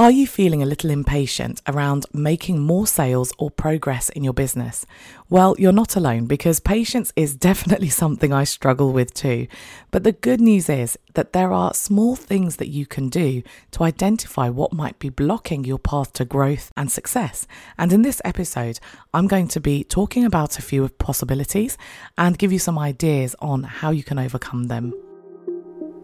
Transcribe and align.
Are 0.00 0.10
you 0.10 0.26
feeling 0.26 0.62
a 0.62 0.66
little 0.66 0.88
impatient 0.88 1.60
around 1.66 2.06
making 2.14 2.58
more 2.58 2.86
sales 2.86 3.34
or 3.36 3.50
progress 3.50 4.08
in 4.08 4.24
your 4.24 4.32
business? 4.32 4.86
Well, 5.28 5.54
you're 5.58 5.72
not 5.72 5.94
alone 5.94 6.24
because 6.24 6.58
patience 6.58 7.12
is 7.16 7.36
definitely 7.48 7.90
something 7.90 8.32
I 8.32 8.44
struggle 8.44 8.94
with 8.94 9.12
too. 9.12 9.46
But 9.90 10.04
the 10.04 10.12
good 10.12 10.40
news 10.40 10.70
is 10.70 10.98
that 11.12 11.34
there 11.34 11.52
are 11.52 11.74
small 11.74 12.16
things 12.16 12.56
that 12.56 12.68
you 12.68 12.86
can 12.86 13.10
do 13.10 13.42
to 13.72 13.82
identify 13.84 14.48
what 14.48 14.72
might 14.72 14.98
be 14.98 15.10
blocking 15.10 15.64
your 15.64 15.78
path 15.78 16.14
to 16.14 16.24
growth 16.24 16.72
and 16.78 16.90
success. 16.90 17.46
And 17.76 17.92
in 17.92 18.00
this 18.00 18.22
episode, 18.24 18.80
I'm 19.12 19.28
going 19.28 19.48
to 19.48 19.60
be 19.60 19.84
talking 19.84 20.24
about 20.24 20.58
a 20.58 20.62
few 20.62 20.82
of 20.82 20.96
possibilities 20.96 21.76
and 22.16 22.38
give 22.38 22.52
you 22.52 22.58
some 22.58 22.78
ideas 22.78 23.36
on 23.40 23.64
how 23.64 23.90
you 23.90 24.02
can 24.02 24.18
overcome 24.18 24.68
them. 24.68 24.94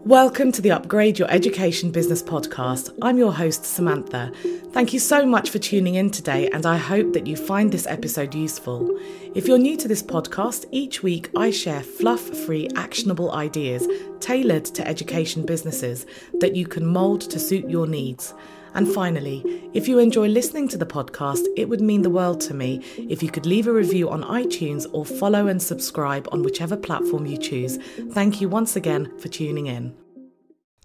Welcome 0.05 0.51
to 0.53 0.61
the 0.61 0.71
Upgrade 0.71 1.19
Your 1.19 1.29
Education 1.29 1.91
Business 1.91 2.23
podcast. 2.23 2.97
I'm 3.01 3.17
your 3.17 3.33
host, 3.33 3.63
Sumantha. 3.63 4.33
Thank 4.71 4.93
you 4.93 4.99
so 4.99 5.25
much 5.25 5.49
for 5.49 5.59
tuning 5.59 5.95
in 5.95 6.11
today, 6.11 6.49
and 6.49 6.65
I 6.65 6.77
hope 6.77 7.13
that 7.13 7.27
you 7.27 7.35
find 7.35 7.71
this 7.71 7.87
episode 7.87 8.33
useful. 8.33 8.97
If 9.35 9.47
you're 9.47 9.57
new 9.57 9.75
to 9.77 9.87
this 9.87 10.03
podcast, 10.03 10.65
each 10.71 11.03
week 11.03 11.29
I 11.35 11.51
share 11.51 11.81
fluff 11.81 12.21
free, 12.21 12.69
actionable 12.75 13.33
ideas 13.33 13.87
tailored 14.19 14.65
to 14.65 14.87
education 14.87 15.45
businesses 15.45 16.05
that 16.39 16.55
you 16.55 16.67
can 16.67 16.85
mould 16.85 17.21
to 17.21 17.39
suit 17.39 17.69
your 17.69 17.87
needs. 17.87 18.33
And 18.77 18.87
finally, 18.87 19.43
if 19.73 19.87
you 19.87 19.97
enjoy 19.97 20.27
listening 20.27 20.67
to 20.67 20.77
the 20.77 20.85
podcast, 20.85 21.43
it 21.57 21.67
would 21.67 21.81
mean 21.81 22.03
the 22.03 22.11
world 22.11 22.39
to 22.41 22.53
me 22.53 22.83
if 22.95 23.23
you 23.23 23.31
could 23.31 23.47
leave 23.47 23.65
a 23.65 23.73
review 23.73 24.07
on 24.07 24.21
iTunes 24.21 24.85
or 24.93 25.03
follow 25.03 25.47
and 25.47 25.59
subscribe 25.59 26.27
on 26.31 26.43
whichever 26.43 26.77
platform 26.77 27.25
you 27.25 27.39
choose. 27.39 27.77
Thank 28.11 28.39
you 28.39 28.47
once 28.47 28.75
again 28.75 29.11
for 29.17 29.29
tuning 29.29 29.65
in. 29.65 29.97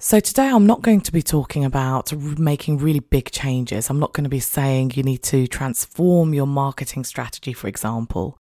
So, 0.00 0.20
today 0.20 0.48
I'm 0.48 0.66
not 0.66 0.80
going 0.80 1.02
to 1.02 1.12
be 1.12 1.20
talking 1.20 1.66
about 1.66 2.14
making 2.14 2.78
really 2.78 3.00
big 3.00 3.30
changes. 3.30 3.90
I'm 3.90 4.00
not 4.00 4.14
going 4.14 4.24
to 4.24 4.30
be 4.30 4.40
saying 4.40 4.92
you 4.94 5.02
need 5.02 5.22
to 5.24 5.46
transform 5.46 6.32
your 6.32 6.46
marketing 6.46 7.04
strategy, 7.04 7.52
for 7.52 7.68
example. 7.68 8.38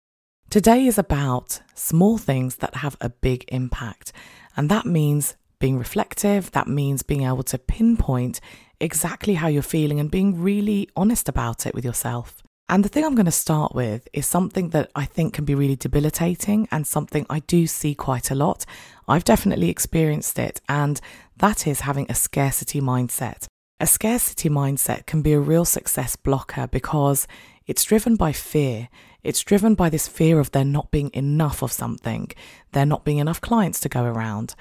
Today 0.51 0.87
is 0.87 0.99
about 0.99 1.61
small 1.77 2.19
things 2.19 2.57
that 2.57 2.75
have 2.75 2.97
a 3.01 3.11
big 3.11 3.45
impact. 3.47 4.13
And 4.57 4.69
that 4.71 4.87
means 4.87 5.37
being 5.61 5.79
reflective, 5.79 6.51
that 6.51 6.67
means 6.67 7.03
being 7.03 7.23
able 7.23 7.43
to 7.45 7.59
pinpoint 7.59 8.41
exactly 8.81 9.35
how 9.35 9.49
you're 9.49 9.63
feeling 9.63 10.01
and 10.01 10.11
being 10.11 10.41
really 10.41 10.89
honest 10.97 11.29
about 11.29 11.67
it 11.67 11.75
with 11.75 11.85
yourself. 11.85 12.43
And 12.69 12.85
the 12.85 12.89
thing 12.89 13.05
I'm 13.05 13.15
going 13.15 13.27
to 13.27 13.33
start 13.33 13.75
with 13.75 14.09
is 14.13 14.27
something 14.27 14.71
that 14.71 14.91
I 14.97 15.05
think 15.05 15.35
can 15.35 15.45
be 15.45 15.55
really 15.55 15.77
debilitating 15.77 16.67
and 16.73 16.85
something 16.85 17.25
I 17.31 17.39
do 17.41 17.67
see 17.67 17.95
quite 17.95 18.31
a 18.31 18.35
lot. 18.35 18.67
I've 19.07 19.23
definitely 19.23 19.71
experienced 19.71 20.37
it, 20.39 20.61
and 20.69 21.01
that 21.37 21.67
is 21.67 21.81
having 21.81 22.07
a 22.09 22.15
scarcity 22.15 22.81
mindset. 22.81 23.47
A 23.79 23.87
scarcity 23.87 24.49
mindset 24.49 25.07
can 25.07 25.23
be 25.23 25.33
a 25.33 25.39
real 25.39 25.65
success 25.65 26.17
blocker 26.17 26.67
because 26.67 27.29
it's 27.67 27.85
driven 27.85 28.17
by 28.17 28.33
fear. 28.33 28.89
It's 29.23 29.43
driven 29.43 29.75
by 29.75 29.89
this 29.89 30.09
fear 30.09 30.41
of 30.41 30.51
there 30.51 30.65
not 30.65 30.91
being 30.91 31.11
enough 31.13 31.63
of 31.63 31.71
something, 31.71 32.33
there 32.73 32.87
not 32.87 33.05
being 33.05 33.19
enough 33.19 33.41
clients 33.41 33.79
to 33.81 33.89
go 33.89 34.03
around. 34.03 34.57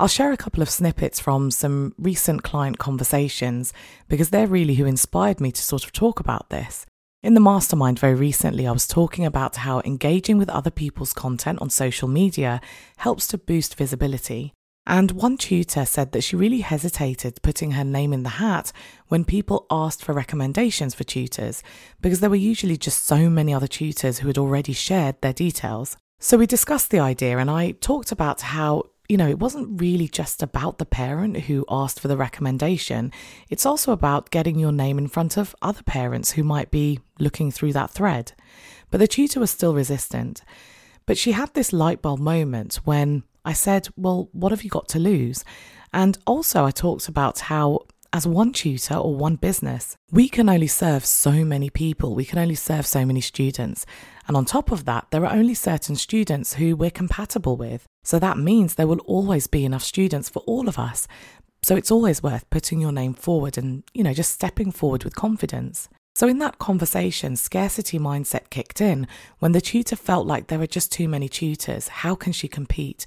I'll 0.00 0.06
share 0.06 0.30
a 0.30 0.36
couple 0.36 0.62
of 0.62 0.70
snippets 0.70 1.18
from 1.18 1.50
some 1.50 1.92
recent 1.98 2.44
client 2.44 2.78
conversations 2.78 3.72
because 4.08 4.30
they're 4.30 4.46
really 4.46 4.74
who 4.74 4.84
inspired 4.84 5.40
me 5.40 5.50
to 5.50 5.62
sort 5.62 5.84
of 5.84 5.90
talk 5.90 6.20
about 6.20 6.50
this. 6.50 6.86
In 7.20 7.34
the 7.34 7.40
mastermind 7.40 7.98
very 7.98 8.14
recently, 8.14 8.64
I 8.64 8.70
was 8.70 8.86
talking 8.86 9.26
about 9.26 9.56
how 9.56 9.80
engaging 9.84 10.38
with 10.38 10.50
other 10.50 10.70
people's 10.70 11.12
content 11.12 11.60
on 11.60 11.68
social 11.68 12.06
media 12.06 12.60
helps 12.98 13.26
to 13.28 13.38
boost 13.38 13.74
visibility. 13.74 14.52
And 14.86 15.10
one 15.10 15.36
tutor 15.36 15.84
said 15.84 16.12
that 16.12 16.22
she 16.22 16.36
really 16.36 16.60
hesitated 16.60 17.42
putting 17.42 17.72
her 17.72 17.84
name 17.84 18.12
in 18.12 18.22
the 18.22 18.28
hat 18.28 18.70
when 19.08 19.24
people 19.24 19.66
asked 19.68 20.04
for 20.04 20.12
recommendations 20.12 20.94
for 20.94 21.02
tutors, 21.02 21.60
because 22.00 22.20
there 22.20 22.30
were 22.30 22.36
usually 22.36 22.76
just 22.76 23.04
so 23.04 23.28
many 23.28 23.52
other 23.52 23.66
tutors 23.66 24.20
who 24.20 24.28
had 24.28 24.38
already 24.38 24.72
shared 24.72 25.20
their 25.20 25.32
details. 25.32 25.96
So 26.20 26.38
we 26.38 26.46
discussed 26.46 26.90
the 26.90 27.00
idea, 27.00 27.38
and 27.38 27.50
I 27.50 27.72
talked 27.72 28.12
about 28.12 28.40
how 28.40 28.84
you 29.08 29.16
know, 29.16 29.28
it 29.28 29.38
wasn't 29.38 29.80
really 29.80 30.06
just 30.06 30.42
about 30.42 30.78
the 30.78 30.84
parent 30.84 31.36
who 31.40 31.64
asked 31.70 31.98
for 31.98 32.08
the 32.08 32.16
recommendation. 32.16 33.10
It's 33.48 33.64
also 33.64 33.92
about 33.92 34.30
getting 34.30 34.58
your 34.58 34.72
name 34.72 34.98
in 34.98 35.08
front 35.08 35.38
of 35.38 35.56
other 35.62 35.82
parents 35.82 36.32
who 36.32 36.44
might 36.44 36.70
be 36.70 37.00
looking 37.18 37.50
through 37.50 37.72
that 37.72 37.90
thread. 37.90 38.32
But 38.90 38.98
the 38.98 39.08
tutor 39.08 39.40
was 39.40 39.50
still 39.50 39.74
resistant. 39.74 40.42
But 41.06 41.16
she 41.16 41.32
had 41.32 41.54
this 41.54 41.72
light 41.72 42.02
bulb 42.02 42.20
moment 42.20 42.76
when 42.84 43.22
I 43.46 43.54
said, 43.54 43.88
Well, 43.96 44.28
what 44.32 44.52
have 44.52 44.62
you 44.62 44.68
got 44.68 44.88
to 44.88 44.98
lose? 44.98 45.42
And 45.90 46.18
also, 46.26 46.66
I 46.66 46.70
talked 46.70 47.08
about 47.08 47.38
how 47.38 47.86
as 48.12 48.26
one 48.26 48.52
tutor 48.52 48.94
or 48.94 49.14
one 49.14 49.36
business, 49.36 49.96
we 50.10 50.28
can 50.28 50.48
only 50.48 50.66
serve 50.66 51.04
so 51.04 51.44
many 51.44 51.70
people, 51.70 52.14
we 52.14 52.24
can 52.24 52.38
only 52.38 52.54
serve 52.54 52.86
so 52.86 53.04
many 53.04 53.20
students. 53.20 53.86
And 54.26 54.36
on 54.36 54.44
top 54.44 54.70
of 54.70 54.84
that, 54.84 55.06
there 55.10 55.24
are 55.24 55.34
only 55.34 55.54
certain 55.54 55.96
students 55.96 56.54
who 56.54 56.76
we're 56.76 56.90
compatible 56.90 57.56
with. 57.56 57.86
So 58.08 58.18
that 58.20 58.38
means 58.38 58.74
there 58.74 58.86
will 58.86 59.00
always 59.00 59.46
be 59.48 59.66
enough 59.66 59.84
students 59.84 60.30
for 60.30 60.38
all 60.46 60.66
of 60.66 60.78
us. 60.78 61.06
So 61.62 61.76
it's 61.76 61.90
always 61.90 62.22
worth 62.22 62.48
putting 62.48 62.80
your 62.80 62.90
name 62.90 63.12
forward 63.12 63.58
and, 63.58 63.82
you 63.92 64.02
know, 64.02 64.14
just 64.14 64.32
stepping 64.32 64.72
forward 64.72 65.04
with 65.04 65.14
confidence. 65.14 65.90
So, 66.14 66.26
in 66.26 66.38
that 66.38 66.58
conversation, 66.58 67.36
scarcity 67.36 67.98
mindset 67.98 68.48
kicked 68.48 68.80
in 68.80 69.06
when 69.40 69.52
the 69.52 69.60
tutor 69.60 69.94
felt 69.94 70.26
like 70.26 70.46
there 70.46 70.60
are 70.62 70.66
just 70.66 70.90
too 70.90 71.06
many 71.06 71.28
tutors. 71.28 71.88
How 71.88 72.14
can 72.14 72.32
she 72.32 72.48
compete? 72.48 73.04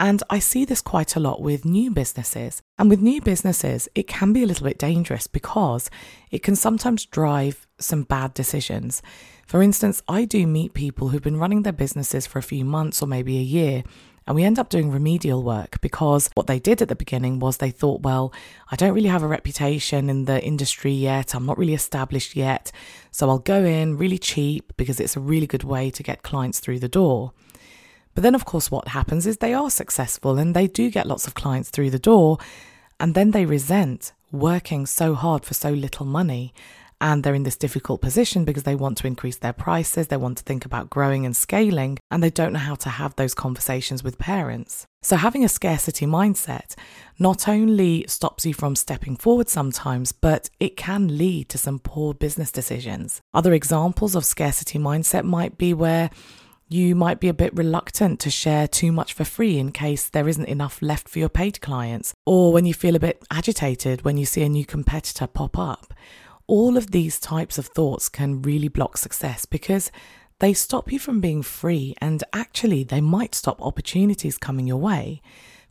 And 0.00 0.20
I 0.28 0.40
see 0.40 0.64
this 0.64 0.82
quite 0.82 1.14
a 1.14 1.20
lot 1.20 1.40
with 1.40 1.64
new 1.64 1.92
businesses. 1.92 2.60
And 2.76 2.90
with 2.90 3.00
new 3.00 3.20
businesses, 3.22 3.88
it 3.94 4.08
can 4.08 4.32
be 4.32 4.42
a 4.42 4.46
little 4.46 4.66
bit 4.66 4.78
dangerous 4.78 5.28
because 5.28 5.90
it 6.32 6.42
can 6.42 6.56
sometimes 6.56 7.06
drive 7.06 7.68
some 7.78 8.02
bad 8.02 8.34
decisions. 8.34 9.00
For 9.46 9.62
instance, 9.62 10.02
I 10.08 10.24
do 10.24 10.46
meet 10.46 10.74
people 10.74 11.08
who've 11.08 11.22
been 11.22 11.38
running 11.38 11.62
their 11.62 11.72
businesses 11.72 12.26
for 12.26 12.40
a 12.40 12.42
few 12.42 12.64
months 12.64 13.00
or 13.00 13.06
maybe 13.06 13.38
a 13.38 13.42
year 13.42 13.84
and 14.30 14.36
we 14.36 14.44
end 14.44 14.60
up 14.60 14.68
doing 14.68 14.92
remedial 14.92 15.42
work 15.42 15.80
because 15.80 16.30
what 16.34 16.46
they 16.46 16.60
did 16.60 16.80
at 16.80 16.86
the 16.86 16.94
beginning 16.94 17.40
was 17.40 17.56
they 17.56 17.72
thought, 17.72 18.02
well, 18.02 18.32
I 18.70 18.76
don't 18.76 18.94
really 18.94 19.08
have 19.08 19.24
a 19.24 19.26
reputation 19.26 20.08
in 20.08 20.26
the 20.26 20.40
industry 20.40 20.92
yet. 20.92 21.34
I'm 21.34 21.46
not 21.46 21.58
really 21.58 21.74
established 21.74 22.36
yet. 22.36 22.70
So 23.10 23.28
I'll 23.28 23.40
go 23.40 23.64
in 23.64 23.98
really 23.98 24.18
cheap 24.18 24.72
because 24.76 25.00
it's 25.00 25.16
a 25.16 25.20
really 25.20 25.48
good 25.48 25.64
way 25.64 25.90
to 25.90 26.04
get 26.04 26.22
clients 26.22 26.60
through 26.60 26.78
the 26.78 26.88
door. 26.88 27.32
But 28.14 28.22
then, 28.22 28.36
of 28.36 28.44
course, 28.44 28.70
what 28.70 28.86
happens 28.86 29.26
is 29.26 29.38
they 29.38 29.52
are 29.52 29.68
successful 29.68 30.38
and 30.38 30.54
they 30.54 30.68
do 30.68 30.92
get 30.92 31.08
lots 31.08 31.26
of 31.26 31.34
clients 31.34 31.70
through 31.70 31.90
the 31.90 31.98
door. 31.98 32.38
And 33.00 33.16
then 33.16 33.32
they 33.32 33.46
resent 33.46 34.12
working 34.30 34.86
so 34.86 35.14
hard 35.16 35.44
for 35.44 35.54
so 35.54 35.70
little 35.70 36.06
money 36.06 36.54
and 37.00 37.22
they're 37.22 37.34
in 37.34 37.44
this 37.44 37.56
difficult 37.56 38.00
position 38.00 38.44
because 38.44 38.64
they 38.64 38.74
want 38.74 38.98
to 38.98 39.06
increase 39.06 39.36
their 39.36 39.52
prices, 39.52 40.08
they 40.08 40.16
want 40.16 40.38
to 40.38 40.44
think 40.44 40.64
about 40.64 40.90
growing 40.90 41.24
and 41.24 41.34
scaling, 41.34 41.98
and 42.10 42.22
they 42.22 42.30
don't 42.30 42.52
know 42.52 42.58
how 42.58 42.74
to 42.76 42.88
have 42.88 43.16
those 43.16 43.34
conversations 43.34 44.04
with 44.04 44.18
parents. 44.18 44.86
So, 45.02 45.16
having 45.16 45.44
a 45.44 45.48
scarcity 45.48 46.04
mindset 46.04 46.74
not 47.18 47.48
only 47.48 48.04
stops 48.06 48.44
you 48.44 48.52
from 48.52 48.76
stepping 48.76 49.16
forward 49.16 49.48
sometimes, 49.48 50.12
but 50.12 50.50
it 50.60 50.76
can 50.76 51.16
lead 51.16 51.48
to 51.50 51.58
some 51.58 51.78
poor 51.78 52.12
business 52.12 52.52
decisions. 52.52 53.20
Other 53.32 53.54
examples 53.54 54.14
of 54.14 54.24
scarcity 54.24 54.78
mindset 54.78 55.24
might 55.24 55.56
be 55.56 55.72
where 55.72 56.10
you 56.68 56.94
might 56.94 57.18
be 57.18 57.28
a 57.28 57.34
bit 57.34 57.52
reluctant 57.56 58.20
to 58.20 58.30
share 58.30 58.68
too 58.68 58.92
much 58.92 59.12
for 59.12 59.24
free 59.24 59.58
in 59.58 59.72
case 59.72 60.08
there 60.08 60.28
isn't 60.28 60.44
enough 60.44 60.80
left 60.80 61.08
for 61.08 61.18
your 61.18 61.28
paid 61.28 61.60
clients, 61.60 62.14
or 62.26 62.52
when 62.52 62.64
you 62.64 62.72
feel 62.72 62.94
a 62.94 63.00
bit 63.00 63.24
agitated 63.30 64.04
when 64.04 64.16
you 64.16 64.24
see 64.24 64.42
a 64.42 64.48
new 64.48 64.64
competitor 64.64 65.26
pop 65.26 65.58
up 65.58 65.92
all 66.50 66.76
of 66.76 66.90
these 66.90 67.20
types 67.20 67.58
of 67.58 67.66
thoughts 67.66 68.08
can 68.08 68.42
really 68.42 68.66
block 68.66 68.96
success 68.96 69.46
because 69.46 69.92
they 70.40 70.52
stop 70.52 70.90
you 70.90 70.98
from 70.98 71.20
being 71.20 71.42
free 71.42 71.94
and 71.98 72.24
actually 72.32 72.82
they 72.82 73.00
might 73.00 73.36
stop 73.36 73.62
opportunities 73.62 74.36
coming 74.36 74.66
your 74.66 74.76
way. 74.76 75.22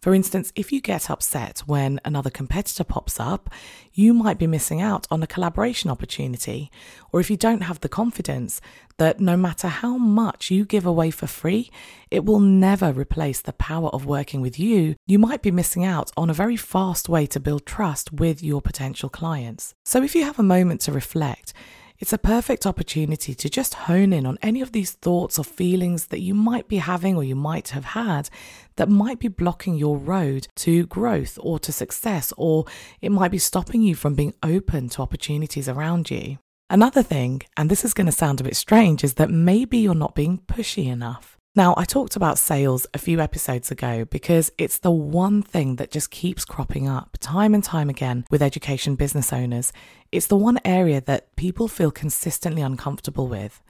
For 0.02 0.14
instance, 0.14 0.52
if 0.56 0.72
you 0.72 0.82
get 0.82 1.10
upset 1.10 1.60
when 1.66 2.00
another 2.06 2.30
competitor 2.30 2.84
pops 2.84 3.20
up, 3.20 3.50
you 3.94 4.14
might 4.14 4.38
be 4.38 4.48
missing 4.48 4.82
out 4.82 5.06
on 5.12 5.22
a 5.22 5.28
collaboration 5.28 5.90
opportunity. 5.90 6.72
Or 7.12 7.20
if 7.20 7.30
you 7.30 7.36
don't 7.38 7.64
have 7.64 7.82
the 7.82 7.90
confidence 7.90 8.62
that 8.98 9.20
no 9.20 9.36
matter 9.36 9.68
how 9.68 9.98
much 9.98 10.52
you 10.52 10.66
give 10.66 10.86
away 10.86 11.12
for 11.12 11.28
free, 11.28 11.70
it 12.12 12.24
will 12.26 12.40
never 12.40 12.92
replace 12.92 13.42
the 13.42 13.54
power 13.54 13.90
of 13.90 14.06
working 14.06 14.42
with 14.42 14.60
you, 14.60 14.96
you 15.06 15.20
might 15.20 15.42
be 15.42 15.52
missing 15.52 15.84
out 15.84 16.12
on 16.16 16.30
a 16.30 16.34
very 16.34 16.56
fast 16.56 17.10
way 17.10 17.26
to 17.26 17.40
build 17.40 17.66
trust 17.66 18.14
with 18.14 18.44
your 18.44 18.62
potential 18.62 19.10
clients. 19.10 19.74
So 19.84 20.04
if 20.04 20.16
you 20.16 20.24
have 20.24 20.40
a 20.40 20.44
moment 20.44 20.82
to 20.82 20.92
reflect, 20.92 21.54
it's 22.00 22.14
a 22.14 22.18
perfect 22.18 22.66
opportunity 22.66 23.36
to 23.36 23.50
just 23.50 23.74
hone 23.74 24.14
in 24.14 24.26
on 24.26 24.38
any 24.42 24.62
of 24.62 24.72
these 24.72 24.92
thoughts 24.92 25.38
or 25.38 25.44
feelings 25.44 26.08
that 26.08 26.22
you 26.22 26.34
might 26.34 26.68
be 26.68 26.78
having 26.78 27.18
or 27.18 27.24
you 27.24 27.36
might 27.36 27.70
have 27.70 27.86
had 27.86 28.30
that 28.78 28.88
might 28.88 29.20
be 29.20 29.28
blocking 29.28 29.76
your 29.76 29.98
road 29.98 30.48
to 30.56 30.86
growth 30.86 31.38
or 31.42 31.60
to 31.60 31.74
success, 31.74 32.32
or 32.38 32.66
it 33.02 33.12
might 33.12 33.32
be 33.32 33.38
stopping 33.38 33.82
you 33.82 33.96
from 33.96 34.16
being 34.16 34.34
open 34.42 34.88
to 34.90 35.02
opportunities 35.02 35.68
around 35.68 36.10
you. 36.10 36.38
Another 36.70 37.04
thing, 37.04 37.42
and 37.58 37.70
this 37.70 37.84
is 37.84 37.96
going 37.96 38.06
to 38.06 38.12
sound 38.12 38.40
a 38.40 38.44
bit 38.44 38.56
strange, 38.56 39.04
is 39.04 39.16
that 39.16 39.30
maybe 39.30 39.80
you're 39.80 39.96
not 39.96 40.16
being 40.16 40.38
pushy 40.38 40.86
enough. 40.86 41.39
Now, 41.60 41.74
I 41.76 41.84
talked 41.84 42.16
about 42.16 42.38
sales 42.38 42.88
a 42.94 42.98
few 42.98 43.20
episodes 43.20 43.70
ago 43.70 44.06
because 44.06 44.50
it's 44.58 44.78
the 44.78 44.92
one 44.92 45.42
thing 45.42 45.76
that 45.76 45.92
just 45.92 46.10
keeps 46.10 46.46
cropping 46.46 46.88
up 46.88 47.18
time 47.20 47.54
and 47.54 47.62
time 47.62 47.90
again 47.90 48.24
with 48.32 48.42
education 48.42 48.96
business 48.96 49.34
owners. 49.34 49.74
It's 50.10 50.28
the 50.28 50.38
one 50.38 50.60
area 50.64 51.02
that 51.02 51.36
people 51.36 51.68
feel 51.68 51.92
consistently 51.92 52.62
uncomfortable 52.62 53.28
with. 53.28 53.62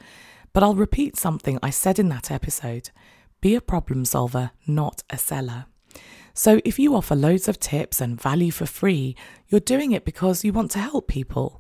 But 0.53 0.62
I'll 0.62 0.75
repeat 0.75 1.18
something 1.18 1.57
I 1.63 1.71
said 1.71 1.97
in 1.97 2.09
that 2.09 2.30
episode 2.30 2.91
be 3.41 3.56
a 3.56 3.59
problem 3.59 4.06
solver, 4.06 4.51
not 4.68 5.01
a 5.09 5.18
seller. 5.18 5.65
So, 6.36 6.62
if 6.63 6.77
you 6.77 6.94
offer 6.95 7.15
loads 7.15 7.47
of 7.47 7.59
tips 7.59 8.00
and 8.00 8.21
value 8.21 8.51
for 8.51 8.68
free, 8.68 9.15
you're 9.47 9.59
doing 9.59 9.94
it 9.94 10.06
because 10.06 10.44
you 10.44 10.53
want 10.53 10.69
to 10.71 10.80
help 10.80 11.07
people. 11.07 11.59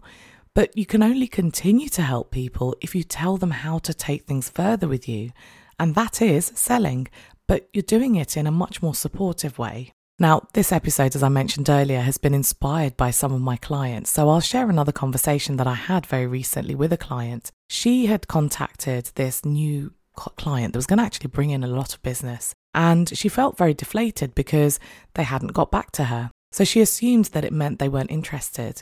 But 0.53 0.77
you 0.77 0.85
can 0.85 1.01
only 1.01 1.25
continue 1.25 1.89
to 1.89 2.03
help 2.03 2.29
people 2.29 2.75
if 2.81 2.93
you 2.93 3.01
tell 3.01 3.37
them 3.37 3.49
how 3.49 3.79
to 3.79 3.95
take 3.95 4.27
things 4.27 4.47
further 4.47 4.87
with 4.87 5.09
you 5.09 5.31
and 5.79 5.95
that 5.95 6.21
is 6.21 6.51
selling, 6.55 7.07
but 7.47 7.69
you're 7.73 7.81
doing 7.83 8.15
it 8.15 8.37
in 8.37 8.45
a 8.45 8.51
much 8.51 8.81
more 8.81 8.93
supportive 8.93 9.57
way. 9.57 9.91
Now, 10.21 10.47
this 10.53 10.73
episode, 10.73 11.15
as 11.15 11.23
I 11.23 11.29
mentioned 11.29 11.69
earlier, 11.69 12.01
has 12.01 12.17
been 12.17 12.33
inspired 12.33 12.97
by 12.97 13.09
some 13.09 13.31
of 13.31 13.39
my 13.39 13.55
clients. 13.55 14.09
So 14.09 14.29
I'll 14.29 14.41
share 14.41 14.69
another 14.69 14.91
conversation 14.91 15.55
that 15.57 15.67
I 15.67 15.75
had 15.75 16.05
very 16.05 16.27
recently 16.27 16.75
with 16.75 16.91
a 16.91 16.97
client. 16.97 17.51
She 17.69 18.07
had 18.07 18.27
contacted 18.27 19.11
this 19.15 19.45
new 19.45 19.93
client 20.15 20.73
that 20.73 20.77
was 20.77 20.87
going 20.87 20.99
to 20.99 21.05
actually 21.05 21.29
bring 21.29 21.51
in 21.51 21.63
a 21.63 21.67
lot 21.67 21.93
of 21.93 22.03
business. 22.03 22.53
And 22.73 23.17
she 23.17 23.29
felt 23.29 23.57
very 23.57 23.73
deflated 23.73 24.35
because 24.35 24.77
they 25.15 25.23
hadn't 25.23 25.53
got 25.53 25.71
back 25.71 25.91
to 25.93 26.05
her. 26.05 26.31
So 26.51 26.65
she 26.65 26.81
assumed 26.81 27.25
that 27.25 27.45
it 27.45 27.53
meant 27.53 27.79
they 27.79 27.87
weren't 27.87 28.11
interested. 28.11 28.81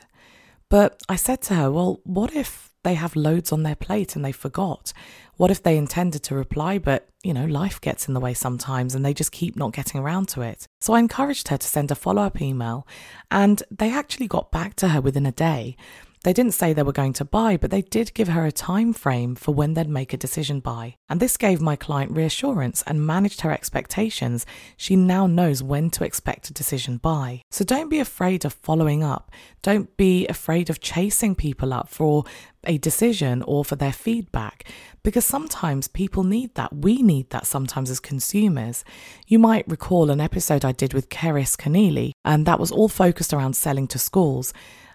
But 0.70 1.02
I 1.08 1.16
said 1.16 1.42
to 1.44 1.56
her, 1.56 1.72
well, 1.72 2.02
what 2.04 2.36
if 2.36 2.74
they 2.84 2.96
have 2.96 3.16
loads 3.16 3.52
on 3.52 3.64
their 3.64 3.76
plate 3.76 4.16
and 4.16 4.24
they 4.24 4.32
forgot? 4.32 4.94
What 5.36 5.52
if 5.52 5.62
they 5.62 5.78
intended 5.78 6.24
to 6.24 6.36
reply, 6.36 6.78
but, 6.78 7.08
you 7.24 7.34
know, 7.34 7.46
life 7.46 7.80
gets 7.80 8.08
in 8.08 8.14
the 8.14 8.20
way 8.20 8.34
sometimes 8.34 8.96
and 8.96 9.06
they 9.06 9.14
just 9.14 9.32
keep 9.32 9.56
not 9.56 9.74
getting 9.74 10.02
around 10.02 10.28
to 10.30 10.42
it? 10.42 10.68
So 10.82 10.94
I 10.94 11.00
encouraged 11.00 11.48
her 11.50 11.58
to 11.58 11.68
send 11.68 11.92
a 11.92 11.96
follow 11.96 12.24
up 12.24 12.42
email, 12.42 12.88
and 13.32 13.62
they 13.72 13.92
actually 13.92 14.28
got 14.28 14.52
back 14.52 14.76
to 14.78 14.90
her 14.90 15.02
within 15.02 15.26
a 15.26 15.32
day. 15.32 15.78
They 16.28 16.34
didn't 16.34 16.56
say 16.56 16.74
they 16.74 16.84
were 16.84 16.92
going 16.92 17.14
to 17.14 17.24
buy, 17.24 17.56
but 17.56 17.72
they 17.72 17.82
did 17.82 18.14
give 18.14 18.28
her 18.28 18.46
a 18.46 18.52
time 18.52 18.92
frame 18.92 19.34
for 19.34 19.54
when 19.54 19.76
they'd 19.76 19.88
make 19.88 20.12
a 20.12 20.18
decision 20.18 20.60
by. 20.60 20.98
And 21.08 21.22
this 21.22 21.38
gave 21.38 21.62
my 21.62 21.78
client 21.78 22.12
reassurance 22.12 22.84
and 22.86 23.08
managed 23.08 23.40
her 23.40 23.52
expectations. 23.54 24.46
She 24.76 24.98
now 24.98 25.26
knows 25.26 25.64
when 25.64 25.90
to 25.92 26.04
expect 26.04 26.50
a 26.50 26.54
decision 26.54 26.98
by. 26.98 27.44
So 27.50 27.64
don't 27.64 27.88
be 27.88 28.02
afraid 28.02 28.44
of 28.44 28.52
following 28.52 29.06
up. 29.06 29.32
Don't 29.62 29.96
be 29.96 30.28
afraid 30.28 30.70
of 30.70 30.82
chasing 30.82 31.34
people 31.34 31.72
up 31.72 31.88
for 31.88 32.26
a 32.66 32.78
decision 32.78 33.42
or 33.44 33.64
for 33.64 33.78
their 33.78 33.94
feedback 33.94 34.66
because 35.04 35.26
sometimes 35.26 35.88
people 35.88 36.26
need 36.26 36.54
that. 36.56 36.76
We 36.76 37.02
need 37.02 37.30
that 37.30 37.48
sometimes 37.48 37.90
as 37.90 38.02
consumers. 38.02 38.84
You 39.28 39.40
might 39.40 39.66
recall 39.70 40.10
an 40.10 40.20
episode 40.20 40.66
I 40.66 40.74
did 40.74 40.94
with 40.94 41.08
Keris 41.08 41.56
Keneally, 41.56 42.12
and 42.26 42.46
that 42.46 42.60
was 42.60 42.74
all 42.74 42.90
focused 42.90 43.34
around 43.34 43.56
selling 43.56 43.88
to 43.88 43.98
schools. 43.98 44.54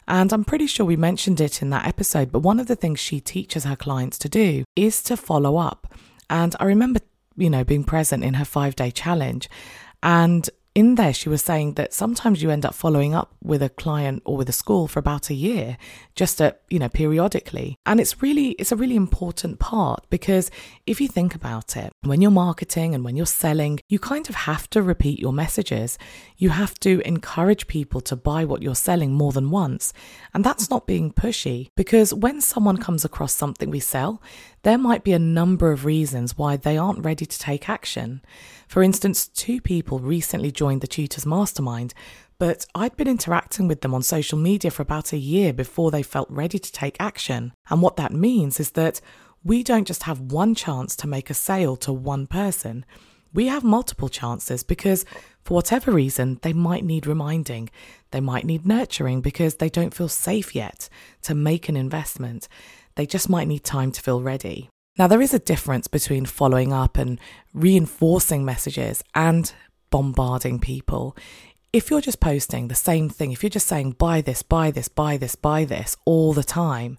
And 0.09 0.33
I'm 0.33 0.45
pretty 0.45 0.67
sure 0.67 0.85
we 0.85 0.97
mentioned 0.97 1.41
it 1.41 1.63
in 1.63 1.71
that 1.71 1.87
episode, 1.87 2.33
but 2.33 2.41
one 2.41 2.61
of 2.61 2.67
the 2.67 2.77
things 2.77 3.01
she 3.01 3.21
teaches 3.21 3.65
her 3.65 3.77
clients 3.77 4.19
to 4.19 4.29
do 4.29 4.65
is 4.77 5.03
to 5.05 5.17
follow 5.17 5.57
up. 5.57 5.95
And 6.29 6.55
I 6.59 6.65
remember, 6.65 7.01
you 7.37 7.51
know, 7.51 7.65
being 7.65 7.85
present 7.85 8.25
in 8.25 8.35
her 8.35 8.45
five 8.45 8.77
day 8.77 8.91
challenge. 8.91 9.49
And 10.03 10.49
in 10.75 10.95
there, 10.95 11.13
she 11.13 11.29
was 11.29 11.43
saying 11.43 11.75
that 11.75 11.93
sometimes 11.93 12.43
you 12.43 12.51
end 12.51 12.65
up 12.65 12.75
following 12.75 13.15
up 13.15 13.35
with 13.43 13.63
a 13.63 13.69
client 13.69 14.23
or 14.25 14.39
with 14.39 14.49
a 14.49 14.53
school 14.53 14.89
for 14.89 15.01
about 15.01 15.29
a 15.29 15.35
year, 15.35 15.77
just 16.15 16.41
at, 16.41 16.63
you 16.71 16.79
know, 16.79 16.89
periodically. 16.89 17.77
And 17.85 18.01
it's 18.01 18.23
really, 18.23 18.51
it's 18.53 18.73
a 18.73 18.77
really 18.77 18.97
important 18.97 19.59
part 19.59 20.07
because 20.09 20.51
if 20.87 20.99
you 20.99 21.09
think 21.09 21.35
about 21.35 21.77
it, 21.77 21.93
when 22.03 22.23
you're 22.23 22.31
marketing 22.31 22.95
and 22.95 23.05
when 23.05 23.17
you're 23.17 23.27
selling, 23.27 23.81
you 23.89 23.99
kind 23.99 24.29
of 24.31 24.35
have 24.35 24.71
to 24.71 24.81
repeat 24.81 25.19
your 25.19 25.33
messages. 25.33 25.99
You 26.39 26.51
have 26.51 26.81
to 26.81 27.03
encourage 27.07 27.67
people 27.67 28.01
to 28.03 28.17
buy 28.17 28.47
what 28.47 28.63
you're 28.63 28.75
selling 28.75 29.13
more 29.13 29.33
than 29.33 29.51
once. 29.51 29.93
And 30.33 30.43
that's 30.43 30.71
not 30.71 30.87
being 30.87 31.13
pushy 31.13 31.69
because 31.77 32.15
when 32.15 32.41
someone 32.41 32.79
comes 32.79 33.05
across 33.05 33.35
something 33.35 33.71
we 33.71 33.81
sell, 33.81 34.23
there 34.63 34.79
might 34.79 35.05
be 35.05 35.13
a 35.13 35.19
number 35.19 35.73
of 35.73 35.85
reasons 35.85 36.39
why 36.39 36.57
they 36.57 36.79
aren't 36.79 37.05
ready 37.05 37.27
to 37.27 37.39
take 37.39 37.69
action. 37.69 38.23
For 38.69 38.83
instance, 38.83 39.27
two 39.27 39.61
people 39.61 39.99
recently 39.99 40.51
joined 40.63 40.81
the 40.81 40.87
Tutors 40.87 41.27
Mastermind, 41.27 41.93
but 42.39 42.67
I'd 42.73 42.97
been 42.97 43.09
interacting 43.09 43.67
with 43.67 43.81
them 43.81 43.93
on 43.93 44.03
social 44.05 44.39
media 44.39 44.71
for 44.71 44.83
about 44.83 45.13
a 45.13 45.17
year 45.17 45.53
before 45.53 45.91
they 45.91 46.05
felt 46.05 46.31
ready 46.31 46.57
to 46.57 46.71
take 46.71 46.97
action. 47.01 47.53
And 47.69 47.83
what 47.83 47.97
that 47.97 48.13
means 48.13 48.61
is 48.61 48.71
that 48.73 49.01
we 49.43 49.65
don't 49.65 49.89
just 49.89 50.05
have 50.05 50.21
one 50.21 50.55
chance 50.55 50.95
to 50.95 51.09
make 51.09 51.31
a 51.31 51.35
sale 51.35 51.75
to 51.79 51.93
one 51.93 52.29
person. 52.29 52.85
We 53.35 53.49
have 53.49 53.65
multiple 53.65 54.09
chances 54.09 54.63
because, 54.63 55.05
for 55.43 55.55
whatever 55.55 55.91
reason, 55.91 56.39
they 56.43 56.53
might 56.53 56.85
need 56.85 57.09
reminding. 57.09 57.69
They 58.13 58.21
might 58.21 58.45
need 58.45 58.65
nurturing 58.65 59.21
because 59.21 59.57
they 59.57 59.69
don't 59.69 59.95
feel 59.95 60.09
safe 60.09 60.55
yet 60.55 60.89
to 61.23 61.35
make 61.35 61.69
an 61.69 61.77
investment. 61.77 62.47
They 62.95 63.07
just 63.07 63.29
might 63.29 63.49
need 63.49 63.65
time 63.65 63.91
to 63.91 64.01
feel 64.01 64.23
ready. 64.23 64.71
Now, 64.97 65.09
there 65.09 65.23
is 65.23 65.35
a 65.35 65.41
difference 65.41 65.89
between 65.89 66.25
following 66.25 66.73
up 66.73 66.99
and 66.99 67.19
reinforcing 67.53 68.45
messages 68.45 69.03
and 69.13 69.53
bombarding 69.93 70.59
people. 70.59 71.17
If 71.73 71.89
you're 71.89 72.01
just 72.01 72.19
posting 72.19 72.67
the 72.67 72.75
same 72.75 73.09
thing, 73.09 73.31
if 73.31 73.43
you're 73.43 73.51
just 73.51 73.69
saying, 73.69 73.93
buy 73.93 74.21
this, 74.23 74.43
buy 74.43 74.73
this, 74.73 74.89
buy 74.89 75.17
this, 75.17 75.37
buy 75.37 75.65
this 75.65 75.97
all 76.05 76.33
the 76.33 76.43
time, 76.43 76.99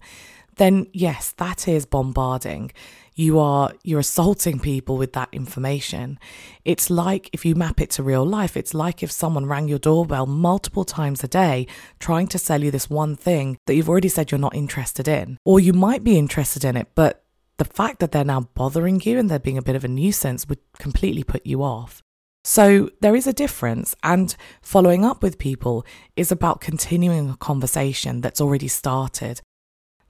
then 0.56 0.86
yes, 0.92 1.32
that 1.32 1.68
is 1.68 1.84
bombarding. 1.84 2.72
You 3.16 3.38
are 3.38 3.72
you're 3.84 4.00
assaulting 4.00 4.58
people 4.58 4.96
with 4.96 5.12
that 5.12 5.28
information. 5.32 6.18
It's 6.64 6.90
like 6.90 7.30
if 7.32 7.44
you 7.44 7.54
map 7.54 7.80
it 7.80 7.90
to 7.90 8.02
real 8.02 8.24
life, 8.24 8.56
it's 8.56 8.74
like 8.74 9.02
if 9.02 9.12
someone 9.12 9.46
rang 9.46 9.68
your 9.68 9.78
doorbell 9.78 10.26
multiple 10.26 10.84
times 10.84 11.22
a 11.22 11.28
day 11.28 11.68
trying 12.00 12.26
to 12.28 12.38
sell 12.38 12.64
you 12.64 12.72
this 12.72 12.90
one 12.90 13.14
thing 13.14 13.56
that 13.66 13.74
you've 13.74 13.88
already 13.88 14.08
said 14.08 14.30
you're 14.30 14.38
not 14.40 14.56
interested 14.56 15.06
in. 15.06 15.38
Or 15.44 15.60
you 15.60 15.72
might 15.72 16.02
be 16.02 16.18
interested 16.18 16.64
in 16.64 16.76
it, 16.76 16.88
but 16.96 17.24
the 17.56 17.64
fact 17.64 18.00
that 18.00 18.10
they're 18.10 18.24
now 18.24 18.48
bothering 18.54 19.00
you 19.04 19.18
and 19.18 19.30
they're 19.30 19.38
being 19.38 19.58
a 19.58 19.62
bit 19.62 19.76
of 19.76 19.84
a 19.84 19.88
nuisance 19.88 20.48
would 20.48 20.58
completely 20.78 21.22
put 21.22 21.46
you 21.46 21.62
off. 21.62 22.02
So 22.46 22.90
there 23.00 23.16
is 23.16 23.26
a 23.26 23.32
difference, 23.32 23.96
and 24.02 24.36
following 24.60 25.02
up 25.02 25.22
with 25.22 25.38
people 25.38 25.86
is 26.14 26.30
about 26.30 26.60
continuing 26.60 27.30
a 27.30 27.36
conversation 27.38 28.20
that's 28.20 28.40
already 28.40 28.68
started. 28.68 29.40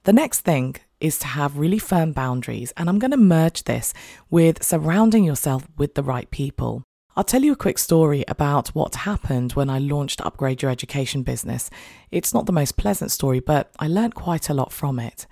The 0.03 0.11
next 0.11 0.41
thing 0.41 0.75
is 0.99 1.17
to 1.19 1.27
have 1.27 1.57
really 1.57 1.79
firm 1.79 2.11
boundaries, 2.11 2.73
and 2.75 2.89
I'm 2.89 2.99
going 2.99 3.11
to 3.11 3.17
merge 3.17 3.63
this 3.63 3.93
with 4.29 4.61
surrounding 4.63 5.23
yourself 5.23 5.65
with 5.77 5.95
the 5.95 6.03
right 6.03 6.29
people. 6.29 6.83
I'll 7.15 7.23
tell 7.23 7.41
you 7.41 7.53
a 7.53 7.55
quick 7.55 7.77
story 7.77 8.25
about 8.27 8.67
what 8.69 8.95
happened 8.95 9.53
when 9.53 9.69
I 9.69 9.79
launched 9.79 10.19
Upgrade 10.19 10.61
Your 10.61 10.71
Education 10.71 11.23
business. 11.23 11.69
It's 12.11 12.33
not 12.33 12.47
the 12.47 12.51
most 12.51 12.75
pleasant 12.75 13.11
story, 13.11 13.39
but 13.39 13.71
I 13.79 13.87
learned 13.87 14.15
quite 14.15 14.49
a 14.49 14.53
lot 14.53 14.73
from 14.73 14.99
it. 14.99 15.25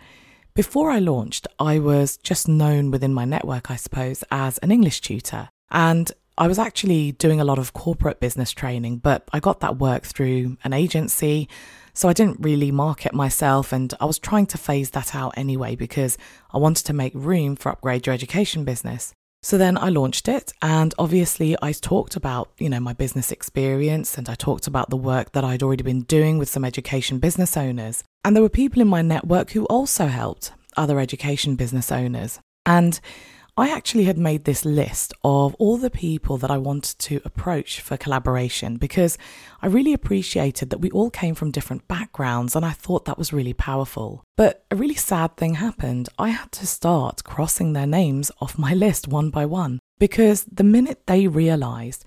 Before 0.54 0.90
I 0.90 1.00
launched, 1.00 1.48
I 1.60 1.80
was 1.80 2.16
just 2.16 2.48
known 2.48 2.92
within 2.92 3.14
my 3.14 3.26
network, 3.26 3.70
I 3.70 3.76
suppose, 3.76 4.24
as 4.32 4.58
an 4.60 4.72
English 4.72 5.02
tutor. 5.02 5.50
And 5.70 6.10
I 6.38 6.48
was 6.48 6.58
actually 6.58 7.12
doing 7.14 7.40
a 7.40 7.46
lot 7.46 7.60
of 7.60 7.74
corporate 7.74 8.20
business 8.20 8.52
training, 8.52 8.98
but 8.98 9.28
I 9.32 9.40
got 9.40 9.60
that 9.60 9.78
work 9.78 10.04
through 10.04 10.58
an 10.64 10.74
agency. 10.74 11.48
So 11.94 12.10
I 12.10 12.14
didn't 12.14 12.40
really 12.40 12.72
market 12.72 13.14
myself 13.14 13.72
and 13.72 13.94
I 14.02 14.06
was 14.06 14.18
trying 14.18 14.48
to 14.48 14.58
phase 14.58 14.90
that 14.92 15.14
out 15.14 15.34
anyway 15.38 15.76
because 15.76 16.18
I 16.52 16.58
wanted 16.58 16.86
to 16.88 16.94
make 16.94 17.14
room 17.14 17.56
for 17.56 17.72
upgrade 17.72 18.08
your 18.08 18.16
education 18.16 18.66
business. 18.66 19.14
So 19.44 19.60
then 19.60 19.78
I 19.78 19.90
launched 19.90 20.28
it 20.28 20.54
and 20.62 20.94
obviously 20.98 21.56
I 21.62 21.74
talked 21.74 22.16
about, 22.16 22.50
you 22.58 22.70
know, 22.70 22.80
my 22.80 22.94
business 22.94 23.32
experience 23.32 24.18
and 24.18 24.28
I 24.28 24.34
talked 24.34 24.66
about 24.66 24.90
the 24.90 24.98
work 24.98 25.34
that 25.34 25.44
I'd 25.44 25.62
already 25.62 25.84
been 25.84 26.04
doing 26.04 26.40
with 26.40 26.50
some 26.50 26.66
education 26.66 27.20
business 27.20 27.56
owners. 27.56 28.04
And 28.26 28.36
there 28.36 28.42
were 28.42 28.50
people 28.50 28.82
in 28.82 28.88
my 28.88 29.04
network 29.04 29.52
who 29.52 29.66
also 29.66 30.08
helped 30.08 30.52
other 30.78 31.00
education 31.00 31.56
business 31.56 31.92
owners. 31.92 32.40
And 32.66 33.00
I 33.56 33.70
actually 33.70 34.06
had 34.06 34.18
made 34.18 34.46
this 34.46 34.66
list 34.66 35.14
of 35.24 35.54
all 35.60 35.78
the 35.78 35.92
people 35.92 36.38
that 36.38 36.50
I 36.50 36.58
wanted 36.58 36.98
to 37.00 37.22
approach 37.24 37.82
for 37.82 37.98
collaboration 37.98 38.78
because 38.78 39.16
I 39.62 39.68
really 39.68 39.94
appreciated 39.94 40.72
that 40.72 40.80
we 40.80 40.90
all 40.90 41.12
came 41.12 41.36
from 41.36 41.52
different 41.52 41.88
backgrounds 41.88 42.56
and 42.56 42.66
I 42.66 42.72
thought 42.72 43.06
that 43.06 43.20
was 43.20 43.32
really 43.32 43.54
powerful. 43.54 44.24
But 44.38 44.66
a 44.72 44.76
really 44.76 44.96
sad 44.96 45.38
thing 45.38 45.56
happened. 45.56 46.10
I 46.18 46.30
had 46.30 46.52
to 46.54 46.66
start 46.66 47.24
crossing 47.24 47.74
their 47.74 47.86
names 47.86 48.32
off 48.42 48.58
my 48.58 48.74
list 48.74 49.08
one 49.08 49.30
by 49.30 49.46
one 49.46 49.78
because 50.00 50.46
the 50.46 50.64
minute 50.64 51.06
they 51.06 51.28
realized 51.28 52.04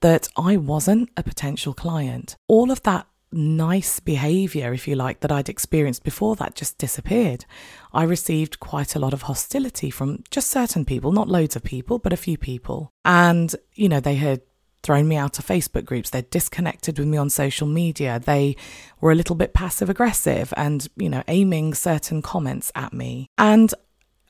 that 0.00 0.28
I 0.36 0.58
wasn't 0.58 1.08
a 1.16 1.22
potential 1.22 1.72
client, 1.72 2.36
all 2.46 2.70
of 2.70 2.82
that 2.82 3.06
nice 3.32 4.00
behavior, 4.00 4.72
if 4.72 4.88
you 4.88 4.94
like, 4.94 5.20
that 5.20 5.32
I'd 5.32 5.48
experienced 5.48 6.04
before 6.04 6.36
that 6.36 6.54
just 6.54 6.78
disappeared. 6.78 7.44
I 7.92 8.04
received 8.04 8.60
quite 8.60 8.94
a 8.94 8.98
lot 8.98 9.12
of 9.12 9.22
hostility 9.22 9.90
from 9.90 10.24
just 10.30 10.50
certain 10.50 10.84
people, 10.84 11.12
not 11.12 11.28
loads 11.28 11.56
of 11.56 11.62
people, 11.62 11.98
but 11.98 12.12
a 12.12 12.16
few 12.18 12.36
people. 12.36 12.92
And, 13.04 13.54
you 13.74 13.88
know, 13.88 14.00
they 14.00 14.16
had 14.16 14.42
thrown 14.82 15.08
me 15.08 15.16
out 15.16 15.38
of 15.38 15.46
Facebook 15.46 15.84
groups. 15.84 16.10
They'd 16.10 16.30
disconnected 16.30 16.98
with 16.98 17.08
me 17.08 17.18
on 17.18 17.30
social 17.30 17.66
media. 17.66 18.18
They 18.18 18.56
were 19.00 19.12
a 19.12 19.16
little 19.16 19.36
bit 19.36 19.54
passive 19.54 19.90
aggressive 19.90 20.52
and, 20.56 20.88
you 20.96 21.08
know, 21.08 21.22
aiming 21.28 21.74
certain 21.74 22.22
comments 22.22 22.72
at 22.74 22.92
me. 22.92 23.26
And 23.36 23.72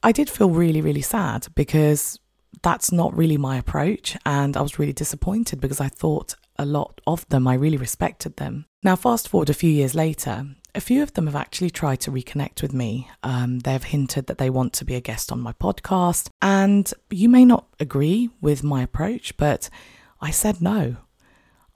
I 0.03 0.13
did 0.13 0.29
feel 0.29 0.51
really, 0.51 0.81
really 0.81 1.03
sad 1.03 1.47
because 1.55 2.19
that's 2.63 2.91
not 2.91 3.17
really 3.17 3.37
my 3.37 3.57
approach. 3.57 4.17
And 4.27 4.57
I 4.57 4.61
was 4.63 4.79
really 4.79 4.93
disappointed 4.93 5.61
because 5.61 5.81
I 5.81 5.89
thought 5.89 6.35
a 6.61 6.67
lot 6.67 7.01
of 7.07 7.27
them, 7.31 7.49
I 7.49 7.55
really 7.55 7.79
respected 7.79 8.37
them. 8.37 8.67
Now, 8.83 8.95
fast 8.95 9.29
forward 9.29 9.49
a 9.49 9.55
few 9.55 9.71
years 9.71 9.95
later, 9.95 10.47
a 10.75 10.81
few 10.81 11.03
of 11.03 11.15
them 11.15 11.25
have 11.27 11.35
actually 11.35 11.71
tried 11.71 12.01
to 12.01 12.13
reconnect 12.13 12.61
with 12.61 12.75
me. 12.75 13.09
Um, 13.23 13.61
they've 13.61 13.83
hinted 13.83 14.27
that 14.27 14.37
they 14.37 14.51
want 14.51 14.75
to 14.75 14.85
be 14.85 14.95
a 14.95 15.01
guest 15.01 15.33
on 15.33 15.41
my 15.41 15.55
podcast. 15.55 16.29
And 16.43 16.93
you 17.09 17.31
may 17.31 17.47
not 17.47 17.67
agree 17.81 18.29
with 18.43 18.63
my 18.63 18.83
approach, 18.83 19.37
but 19.39 19.71
I 20.21 20.31
said 20.31 20.61
no. 20.61 20.97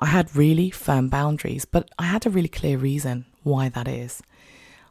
I 0.01 0.07
had 0.07 0.37
really 0.37 0.69
firm 0.69 1.09
boundaries, 1.09 1.65
but 1.65 1.89
I 1.99 2.05
had 2.05 2.27
a 2.27 2.31
really 2.31 2.49
clear 2.49 2.77
reason 2.77 3.25
why 3.43 3.71
that 3.71 3.89
is. 3.89 4.23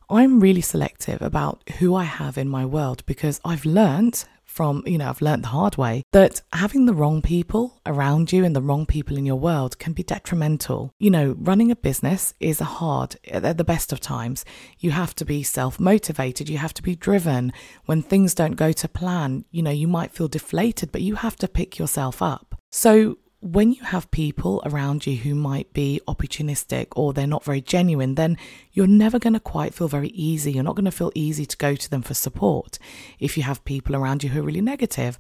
I'm 0.10 0.40
really 0.40 0.62
selective 0.62 1.22
about 1.22 1.62
who 1.78 1.94
I 1.94 2.06
have 2.06 2.38
in 2.38 2.50
my 2.50 2.66
world 2.66 3.06
because 3.06 3.40
I've 3.46 3.64
learned 3.64 4.26
from, 4.54 4.84
you 4.86 4.98
know, 4.98 5.10
I've 5.10 5.22
learned 5.22 5.44
the 5.44 5.50
hard 5.50 5.78
way 5.78 6.04
that 6.12 6.42
having 6.54 6.86
the 6.86 6.94
wrong 6.94 7.22
people 7.22 7.82
around 7.86 8.32
you 8.32 8.46
and 8.46 8.56
the 8.56 8.62
wrong 8.62 8.86
people 8.86 9.18
in 9.18 9.26
your 9.26 9.36
world 9.36 9.80
can 9.80 9.94
be 9.94 10.04
detrimental. 10.04 10.94
You 11.00 11.10
know, 11.10 11.36
running 11.40 11.72
a 11.72 11.76
business 11.76 12.34
is 12.40 12.62
a 12.62 12.66
hard 12.66 13.16
at 13.28 13.58
the 13.58 13.64
best 13.64 13.92
of 13.92 14.00
times. 14.00 14.46
You 14.80 14.92
have 14.92 15.16
to 15.16 15.26
be 15.26 15.42
self 15.42 15.80
motivated, 15.80 16.50
you 16.50 16.60
have 16.60 16.74
to 16.76 16.84
be 16.84 16.96
driven. 16.96 17.52
When 17.86 18.02
things 18.04 18.36
don't 18.36 18.56
go 18.56 18.72
to 18.72 18.88
plan, 18.88 19.46
you 19.52 19.64
know, 19.64 19.72
you 19.72 19.88
might 19.88 20.12
feel 20.12 20.28
deflated, 20.28 20.92
but 20.92 21.02
you 21.02 21.16
have 21.16 21.36
to 21.38 21.48
pick 21.48 21.80
yourself 21.80 22.22
up. 22.22 22.56
So, 22.72 23.18
when 23.44 23.74
you 23.74 23.84
have 23.84 24.10
people 24.10 24.62
around 24.66 25.06
you 25.06 25.18
who 25.18 25.36
might 25.36 25.74
be 25.74 26.00
opportunistic 26.08 26.88
or 26.96 27.12
they're 27.12 27.28
not 27.28 27.44
very 27.44 27.60
genuine, 27.60 28.16
then 28.16 28.38
you're 28.74 28.88
never 28.88 29.20
going 29.20 29.34
to 29.34 29.40
quite 29.40 29.74
feel 29.74 29.88
very 29.88 30.10
easy. 30.10 30.52
You're 30.52 30.64
not 30.64 30.76
going 30.76 30.86
to 30.86 30.92
feel 30.92 31.12
easy 31.16 31.46
to 31.46 31.58
go 31.58 31.76
to 31.76 31.90
them 31.90 32.02
for 32.02 32.14
support. 32.14 32.80
If 33.20 33.38
you 33.38 33.44
have 33.44 33.64
people 33.66 33.96
around 33.96 34.24
you 34.24 34.32
who 34.32 34.42
are 34.42 34.46
really 34.46 34.62
negative, 34.62 35.18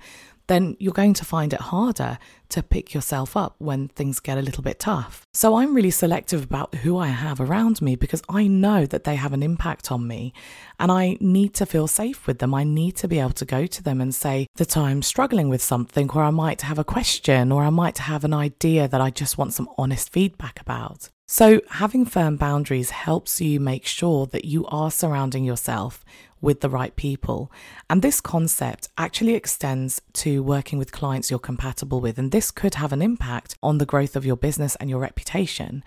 then 0.48 0.75
you're 0.79 0.93
going 0.93 1.13
to 1.13 1.25
find 1.25 1.53
it 1.53 1.62
harder 1.62 2.17
to 2.50 2.62
pick 2.62 2.93
yourself 2.93 3.38
up 3.38 3.55
when 3.60 3.88
things 3.89 4.19
get 4.19 4.38
a 4.38 4.41
little 4.41 4.62
bit 4.62 4.79
tough. 4.79 5.25
So 5.33 5.55
I'm 5.55 5.74
really 5.74 5.89
selective 5.89 6.43
about 6.43 6.75
who 6.75 6.98
I 6.98 7.07
have 7.07 7.39
around 7.39 7.81
me 7.81 7.95
because 7.95 8.22
I 8.27 8.48
know 8.48 8.86
that 8.86 9.05
they 9.05 9.15
have 9.15 9.33
an 9.33 9.41
impact 9.41 9.91
on 9.91 10.07
me 10.07 10.33
and 10.79 10.91
I 10.91 11.17
need 11.19 11.53
to 11.55 11.65
feel 11.65 11.88
safe 11.88 12.27
with 12.27 12.39
them. 12.39 12.53
I 12.53 12.63
need 12.63 12.95
to 12.98 13.07
be 13.07 13.19
able 13.19 13.31
to 13.31 13.45
go 13.45 13.65
to 13.65 13.83
them 13.83 14.01
and 14.01 14.13
say 14.13 14.48
that 14.55 14.75
I'm 14.75 15.01
struggling 15.01 15.50
with 15.50 15.63
something 15.63 16.10
or 16.12 16.24
I 16.24 16.29
might 16.29 16.62
have 16.62 16.77
a 16.77 16.83
question 16.83 17.51
or 17.51 17.63
I 17.63 17.69
might 17.69 18.00
have 18.00 18.24
an 18.24 18.33
idea 18.33 18.88
that 18.88 19.01
I 19.01 19.10
just 19.10 19.38
want 19.38 19.53
some 19.53 19.69
honest 19.77 20.12
feedback 20.12 20.60
about. 20.60 21.10
So, 21.25 21.62
having 21.70 22.06
firm 22.06 22.36
boundaries 22.36 22.89
helps 22.89 23.39
you 23.39 23.60
make 23.60 23.86
sure 23.86 24.25
that 24.27 24.44
you 24.44 24.65
are 24.65 24.92
surrounding 24.92 25.46
yourself 25.46 26.03
with 26.42 26.60
the 26.60 26.70
right 26.70 26.94
people. 26.98 27.50
And 27.89 28.01
this 28.01 28.20
concept 28.20 28.89
actually 28.98 29.34
extends 29.34 30.01
to 30.13 30.44
working 30.44 30.77
with 30.77 30.92
clients 30.92 31.32
you're 31.32 31.39
compatible 31.39 32.01
with. 32.01 32.20
And 32.20 32.32
this 32.32 32.51
could 32.51 32.75
have 32.75 32.92
an 32.92 33.01
impact 33.01 33.58
on 33.63 33.77
the 33.77 33.86
growth 33.86 34.18
of 34.18 34.25
your 34.25 34.36
business 34.36 34.75
and 34.75 34.89
your 34.89 35.00
reputation. 35.00 35.82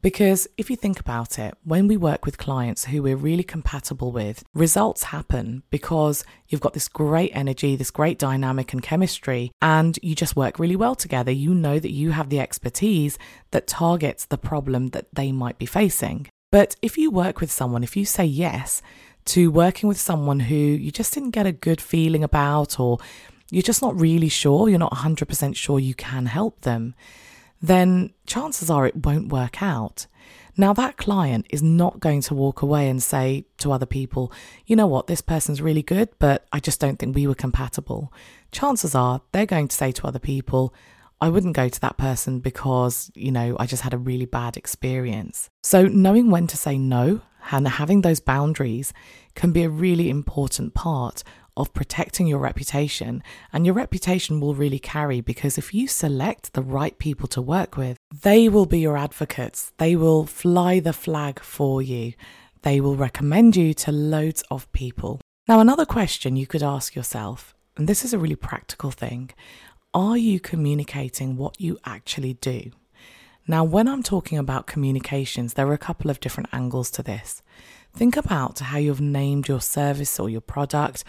Because 0.00 0.46
if 0.56 0.70
you 0.70 0.76
think 0.76 1.00
about 1.00 1.38
it, 1.38 1.54
when 1.64 1.88
we 1.88 1.96
work 1.96 2.24
with 2.24 2.38
clients 2.38 2.84
who 2.84 3.02
we're 3.02 3.16
really 3.16 3.42
compatible 3.42 4.12
with, 4.12 4.44
results 4.54 5.04
happen 5.04 5.64
because 5.70 6.24
you've 6.48 6.60
got 6.60 6.72
this 6.72 6.88
great 6.88 7.32
energy, 7.34 7.74
this 7.74 7.90
great 7.90 8.18
dynamic 8.18 8.72
and 8.72 8.82
chemistry, 8.82 9.50
and 9.60 9.98
you 10.00 10.14
just 10.14 10.36
work 10.36 10.58
really 10.58 10.76
well 10.76 10.94
together. 10.94 11.32
You 11.32 11.52
know 11.52 11.80
that 11.80 11.90
you 11.90 12.12
have 12.12 12.30
the 12.30 12.38
expertise 12.38 13.18
that 13.50 13.66
targets 13.66 14.24
the 14.24 14.38
problem 14.38 14.88
that 14.88 15.14
they 15.14 15.32
might 15.32 15.58
be 15.58 15.66
facing. 15.66 16.28
But 16.52 16.76
if 16.80 16.96
you 16.96 17.10
work 17.10 17.40
with 17.40 17.50
someone, 17.50 17.82
if 17.82 17.96
you 17.96 18.04
say 18.04 18.24
yes 18.24 18.80
to 19.26 19.50
working 19.50 19.88
with 19.88 19.98
someone 20.00 20.40
who 20.40 20.54
you 20.54 20.90
just 20.90 21.12
didn't 21.12 21.32
get 21.32 21.44
a 21.44 21.52
good 21.52 21.80
feeling 21.80 22.22
about, 22.22 22.78
or 22.78 22.98
you're 23.50 23.62
just 23.62 23.82
not 23.82 24.00
really 24.00 24.28
sure, 24.28 24.68
you're 24.68 24.78
not 24.78 24.92
100% 24.92 25.56
sure 25.56 25.78
you 25.78 25.94
can 25.94 26.26
help 26.26 26.60
them, 26.60 26.94
then 27.60 28.12
chances 28.26 28.70
are 28.70 28.86
it 28.86 29.04
won't 29.06 29.32
work 29.32 29.62
out. 29.62 30.06
Now, 30.56 30.72
that 30.72 30.96
client 30.96 31.46
is 31.50 31.62
not 31.62 32.00
going 32.00 32.20
to 32.22 32.34
walk 32.34 32.62
away 32.62 32.88
and 32.88 33.00
say 33.00 33.44
to 33.58 33.70
other 33.70 33.86
people, 33.86 34.32
you 34.66 34.74
know 34.74 34.88
what, 34.88 35.06
this 35.06 35.20
person's 35.20 35.62
really 35.62 35.82
good, 35.82 36.08
but 36.18 36.46
I 36.52 36.58
just 36.58 36.80
don't 36.80 36.98
think 36.98 37.14
we 37.14 37.28
were 37.28 37.36
compatible. 37.36 38.12
Chances 38.50 38.92
are 38.94 39.20
they're 39.30 39.46
going 39.46 39.68
to 39.68 39.76
say 39.76 39.92
to 39.92 40.06
other 40.08 40.18
people, 40.18 40.74
I 41.20 41.28
wouldn't 41.28 41.54
go 41.54 41.68
to 41.68 41.80
that 41.80 41.96
person 41.96 42.40
because, 42.40 43.10
you 43.14 43.30
know, 43.30 43.56
I 43.60 43.66
just 43.66 43.82
had 43.82 43.94
a 43.94 43.98
really 43.98 44.24
bad 44.24 44.56
experience. 44.56 45.48
So, 45.62 45.86
knowing 45.86 46.28
when 46.28 46.48
to 46.48 46.56
say 46.56 46.76
no 46.76 47.20
and 47.50 47.66
having 47.66 48.02
those 48.02 48.20
boundaries 48.20 48.92
can 49.36 49.52
be 49.52 49.62
a 49.62 49.70
really 49.70 50.10
important 50.10 50.74
part 50.74 51.22
of 51.58 51.74
protecting 51.74 52.26
your 52.26 52.38
reputation. 52.38 53.22
And 53.52 53.66
your 53.66 53.74
reputation 53.74 54.40
will 54.40 54.54
really 54.54 54.78
carry 54.78 55.20
because 55.20 55.58
if 55.58 55.74
you 55.74 55.86
select 55.86 56.54
the 56.54 56.62
right 56.62 56.98
people 56.98 57.28
to 57.28 57.42
work 57.42 57.76
with, 57.76 57.98
they 58.22 58.48
will 58.48 58.66
be 58.66 58.78
your 58.78 58.96
advocates. 58.96 59.72
They 59.76 59.96
will 59.96 60.24
fly 60.24 60.80
the 60.80 60.92
flag 60.94 61.40
for 61.40 61.82
you. 61.82 62.14
They 62.62 62.80
will 62.80 62.96
recommend 62.96 63.56
you 63.56 63.74
to 63.74 63.92
loads 63.92 64.42
of 64.50 64.70
people. 64.72 65.20
Now, 65.46 65.60
another 65.60 65.86
question 65.86 66.36
you 66.36 66.46
could 66.46 66.62
ask 66.62 66.94
yourself, 66.94 67.54
and 67.76 67.88
this 67.88 68.04
is 68.04 68.12
a 68.12 68.18
really 68.18 68.36
practical 68.36 68.90
thing 68.90 69.30
are 69.94 70.18
you 70.18 70.38
communicating 70.38 71.36
what 71.36 71.58
you 71.60 71.78
actually 71.84 72.34
do? 72.34 72.70
Now, 73.46 73.64
when 73.64 73.88
I'm 73.88 74.02
talking 74.02 74.36
about 74.36 74.66
communications, 74.66 75.54
there 75.54 75.66
are 75.66 75.72
a 75.72 75.78
couple 75.78 76.10
of 76.10 76.20
different 76.20 76.50
angles 76.52 76.90
to 76.92 77.02
this. 77.02 77.42
Think 77.94 78.16
about 78.16 78.58
how 78.58 78.76
you've 78.76 79.00
named 79.00 79.48
your 79.48 79.62
service 79.62 80.20
or 80.20 80.28
your 80.28 80.42
product, 80.42 81.04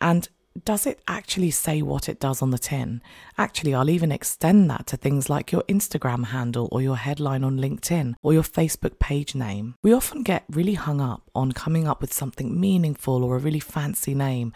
and 0.00 0.28
does 0.64 0.86
it 0.86 1.00
actually 1.06 1.50
say 1.50 1.82
what 1.82 2.08
it 2.08 2.20
does 2.20 2.42
on 2.42 2.50
the 2.50 2.58
tin? 2.58 3.00
Actually, 3.36 3.74
I'll 3.74 3.90
even 3.90 4.12
extend 4.12 4.70
that 4.70 4.86
to 4.88 4.96
things 4.96 5.30
like 5.30 5.52
your 5.52 5.62
Instagram 5.68 6.26
handle 6.26 6.68
or 6.72 6.82
your 6.82 6.96
headline 6.96 7.44
on 7.44 7.58
LinkedIn 7.58 8.14
or 8.22 8.32
your 8.32 8.42
Facebook 8.42 8.98
page 8.98 9.34
name. 9.34 9.74
We 9.82 9.92
often 9.92 10.22
get 10.22 10.44
really 10.50 10.74
hung 10.74 11.00
up 11.00 11.30
on 11.34 11.52
coming 11.52 11.86
up 11.86 12.00
with 12.00 12.12
something 12.12 12.58
meaningful 12.58 13.24
or 13.24 13.36
a 13.36 13.40
really 13.40 13.60
fancy 13.60 14.14
name, 14.14 14.52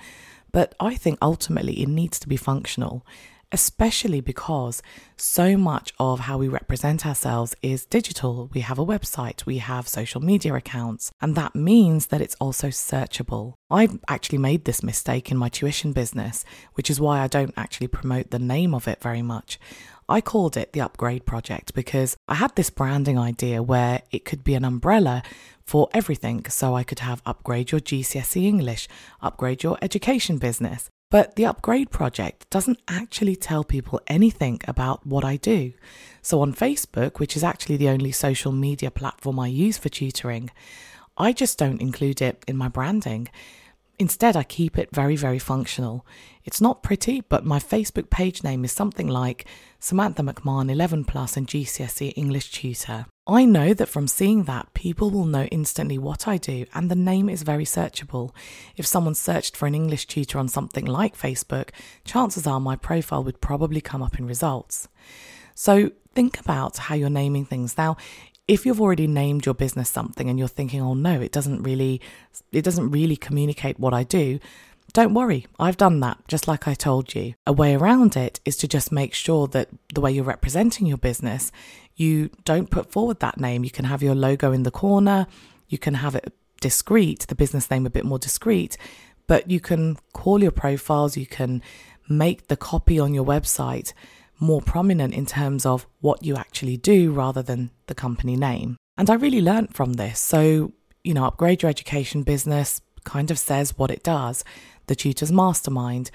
but 0.52 0.74
I 0.80 0.94
think 0.96 1.18
ultimately 1.22 1.82
it 1.82 1.88
needs 1.88 2.18
to 2.20 2.28
be 2.28 2.36
functional 2.36 3.06
especially 3.52 4.20
because 4.20 4.82
so 5.16 5.56
much 5.56 5.92
of 5.98 6.20
how 6.20 6.38
we 6.38 6.48
represent 6.48 7.06
ourselves 7.06 7.54
is 7.62 7.84
digital. 7.86 8.50
We 8.54 8.62
have 8.62 8.78
a 8.78 8.86
website, 8.86 9.46
we 9.46 9.58
have 9.58 9.86
social 9.86 10.20
media 10.20 10.54
accounts, 10.54 11.12
and 11.20 11.36
that 11.36 11.54
means 11.54 12.06
that 12.06 12.20
it's 12.20 12.36
also 12.40 12.68
searchable. 12.68 13.54
I've 13.70 13.98
actually 14.08 14.38
made 14.38 14.64
this 14.64 14.82
mistake 14.82 15.30
in 15.30 15.36
my 15.36 15.48
tuition 15.48 15.92
business, 15.92 16.44
which 16.74 16.90
is 16.90 17.00
why 17.00 17.20
I 17.20 17.28
don't 17.28 17.54
actually 17.56 17.88
promote 17.88 18.30
the 18.30 18.38
name 18.38 18.74
of 18.74 18.88
it 18.88 19.00
very 19.00 19.22
much. 19.22 19.60
I 20.08 20.20
called 20.20 20.56
it 20.56 20.72
the 20.72 20.80
Upgrade 20.80 21.24
Project 21.24 21.74
because 21.74 22.16
I 22.26 22.34
had 22.34 22.54
this 22.56 22.70
branding 22.70 23.18
idea 23.18 23.62
where 23.62 24.02
it 24.10 24.24
could 24.24 24.42
be 24.42 24.54
an 24.54 24.64
umbrella 24.64 25.22
for 25.64 25.88
everything. 25.94 26.44
So 26.48 26.74
I 26.74 26.82
could 26.82 26.98
have 26.98 27.22
upgrade 27.24 27.70
your 27.70 27.80
GCSE 27.80 28.44
English, 28.44 28.88
upgrade 29.20 29.62
your 29.62 29.78
education 29.80 30.38
business, 30.38 30.90
but 31.12 31.36
the 31.36 31.44
upgrade 31.44 31.90
project 31.90 32.48
doesn't 32.48 32.80
actually 32.88 33.36
tell 33.36 33.64
people 33.64 34.00
anything 34.06 34.58
about 34.66 35.06
what 35.06 35.26
I 35.26 35.36
do. 35.36 35.74
So 36.22 36.40
on 36.40 36.54
Facebook, 36.54 37.20
which 37.20 37.36
is 37.36 37.44
actually 37.44 37.76
the 37.76 37.90
only 37.90 38.12
social 38.12 38.50
media 38.50 38.90
platform 38.90 39.38
I 39.38 39.48
use 39.48 39.76
for 39.76 39.90
tutoring, 39.90 40.50
I 41.18 41.34
just 41.34 41.58
don't 41.58 41.82
include 41.82 42.22
it 42.22 42.42
in 42.48 42.56
my 42.56 42.68
branding. 42.68 43.28
Instead, 43.98 44.38
I 44.38 44.42
keep 44.42 44.78
it 44.78 44.88
very, 44.90 45.16
very 45.16 45.38
functional. 45.38 46.06
It's 46.44 46.62
not 46.62 46.82
pretty, 46.82 47.20
but 47.20 47.44
my 47.44 47.58
Facebook 47.58 48.08
page 48.08 48.42
name 48.42 48.64
is 48.64 48.72
something 48.72 49.06
like 49.06 49.44
Sumantha 49.78 50.26
McMahon 50.26 50.72
11 50.72 51.04
Plus 51.04 51.36
and 51.36 51.46
GCSE 51.46 52.14
English 52.16 52.52
Tutor. 52.52 53.04
I 53.26 53.44
know 53.44 53.72
that 53.72 53.88
from 53.88 54.08
seeing 54.08 54.44
that, 54.44 54.74
people 54.74 55.10
will 55.10 55.26
know 55.26 55.44
instantly 55.44 55.96
what 55.96 56.26
I 56.26 56.38
do, 56.38 56.66
and 56.74 56.90
the 56.90 56.96
name 56.96 57.28
is 57.28 57.44
very 57.44 57.64
searchable. 57.64 58.32
If 58.76 58.84
someone 58.84 59.14
searched 59.14 59.56
for 59.56 59.66
an 59.66 59.76
English 59.76 60.06
tutor 60.06 60.40
on 60.40 60.48
something 60.48 60.84
like 60.84 61.16
Facebook, 61.16 61.68
chances 62.04 62.48
are 62.48 62.58
my 62.58 62.74
profile 62.74 63.22
would 63.22 63.40
probably 63.40 63.80
come 63.80 64.02
up 64.02 64.18
in 64.18 64.26
results. 64.26 64.88
So 65.54 65.92
think 66.14 66.40
about 66.40 66.78
how 66.78 66.96
you're 66.96 67.10
naming 67.10 67.44
things. 67.44 67.78
Now, 67.78 67.96
if 68.48 68.66
you've 68.66 68.80
already 68.80 69.06
named 69.06 69.46
your 69.46 69.54
business 69.54 69.88
something 69.88 70.28
and 70.28 70.36
you're 70.36 70.48
thinking, 70.48 70.80
oh 70.80 70.94
no, 70.94 71.20
it 71.20 71.30
doesn't 71.30 71.62
really, 71.62 72.00
it 72.50 72.64
doesn't 72.64 72.90
really 72.90 73.16
communicate 73.16 73.78
what 73.78 73.94
I 73.94 74.02
do, 74.02 74.40
don't 74.92 75.14
worry, 75.14 75.46
I've 75.58 75.78
done 75.78 76.00
that, 76.00 76.18
just 76.28 76.46
like 76.48 76.68
I 76.68 76.74
told 76.74 77.14
you. 77.14 77.34
A 77.46 77.52
way 77.52 77.74
around 77.74 78.16
it 78.16 78.40
is 78.44 78.56
to 78.58 78.68
just 78.68 78.92
make 78.92 79.14
sure 79.14 79.46
that 79.48 79.68
the 79.94 80.00
way 80.00 80.12
you're 80.12 80.24
representing 80.24 80.86
your 80.86 80.98
business, 80.98 81.50
you 82.02 82.30
don't 82.44 82.68
put 82.70 82.90
forward 82.90 83.20
that 83.20 83.38
name. 83.38 83.64
You 83.64 83.70
can 83.70 83.84
have 83.84 84.02
your 84.02 84.14
logo 84.14 84.52
in 84.52 84.64
the 84.64 84.70
corner, 84.70 85.26
you 85.68 85.78
can 85.78 85.94
have 85.94 86.14
it 86.14 86.32
discreet, 86.60 87.20
the 87.28 87.34
business 87.34 87.70
name 87.70 87.86
a 87.86 87.90
bit 87.90 88.04
more 88.04 88.18
discreet, 88.18 88.76
but 89.26 89.50
you 89.50 89.60
can 89.60 89.96
call 90.12 90.42
your 90.42 90.50
profiles, 90.50 91.16
you 91.16 91.26
can 91.26 91.62
make 92.08 92.48
the 92.48 92.56
copy 92.56 92.98
on 92.98 93.14
your 93.14 93.24
website 93.24 93.92
more 94.38 94.60
prominent 94.60 95.14
in 95.14 95.24
terms 95.24 95.64
of 95.64 95.86
what 96.00 96.24
you 96.24 96.34
actually 96.36 96.76
do 96.76 97.12
rather 97.12 97.42
than 97.42 97.70
the 97.86 97.94
company 97.94 98.36
name. 98.36 98.76
And 98.98 99.08
I 99.08 99.14
really 99.14 99.40
learned 99.40 99.74
from 99.74 99.94
this. 99.94 100.18
So, 100.18 100.72
you 101.04 101.14
know, 101.14 101.24
upgrade 101.24 101.62
your 101.62 101.70
education 101.70 102.22
business 102.24 102.80
kind 103.04 103.30
of 103.30 103.38
says 103.38 103.78
what 103.78 103.90
it 103.90 104.02
does 104.02 104.44
the 104.88 104.96
Tutors 104.96 105.30
Mastermind. 105.30 106.10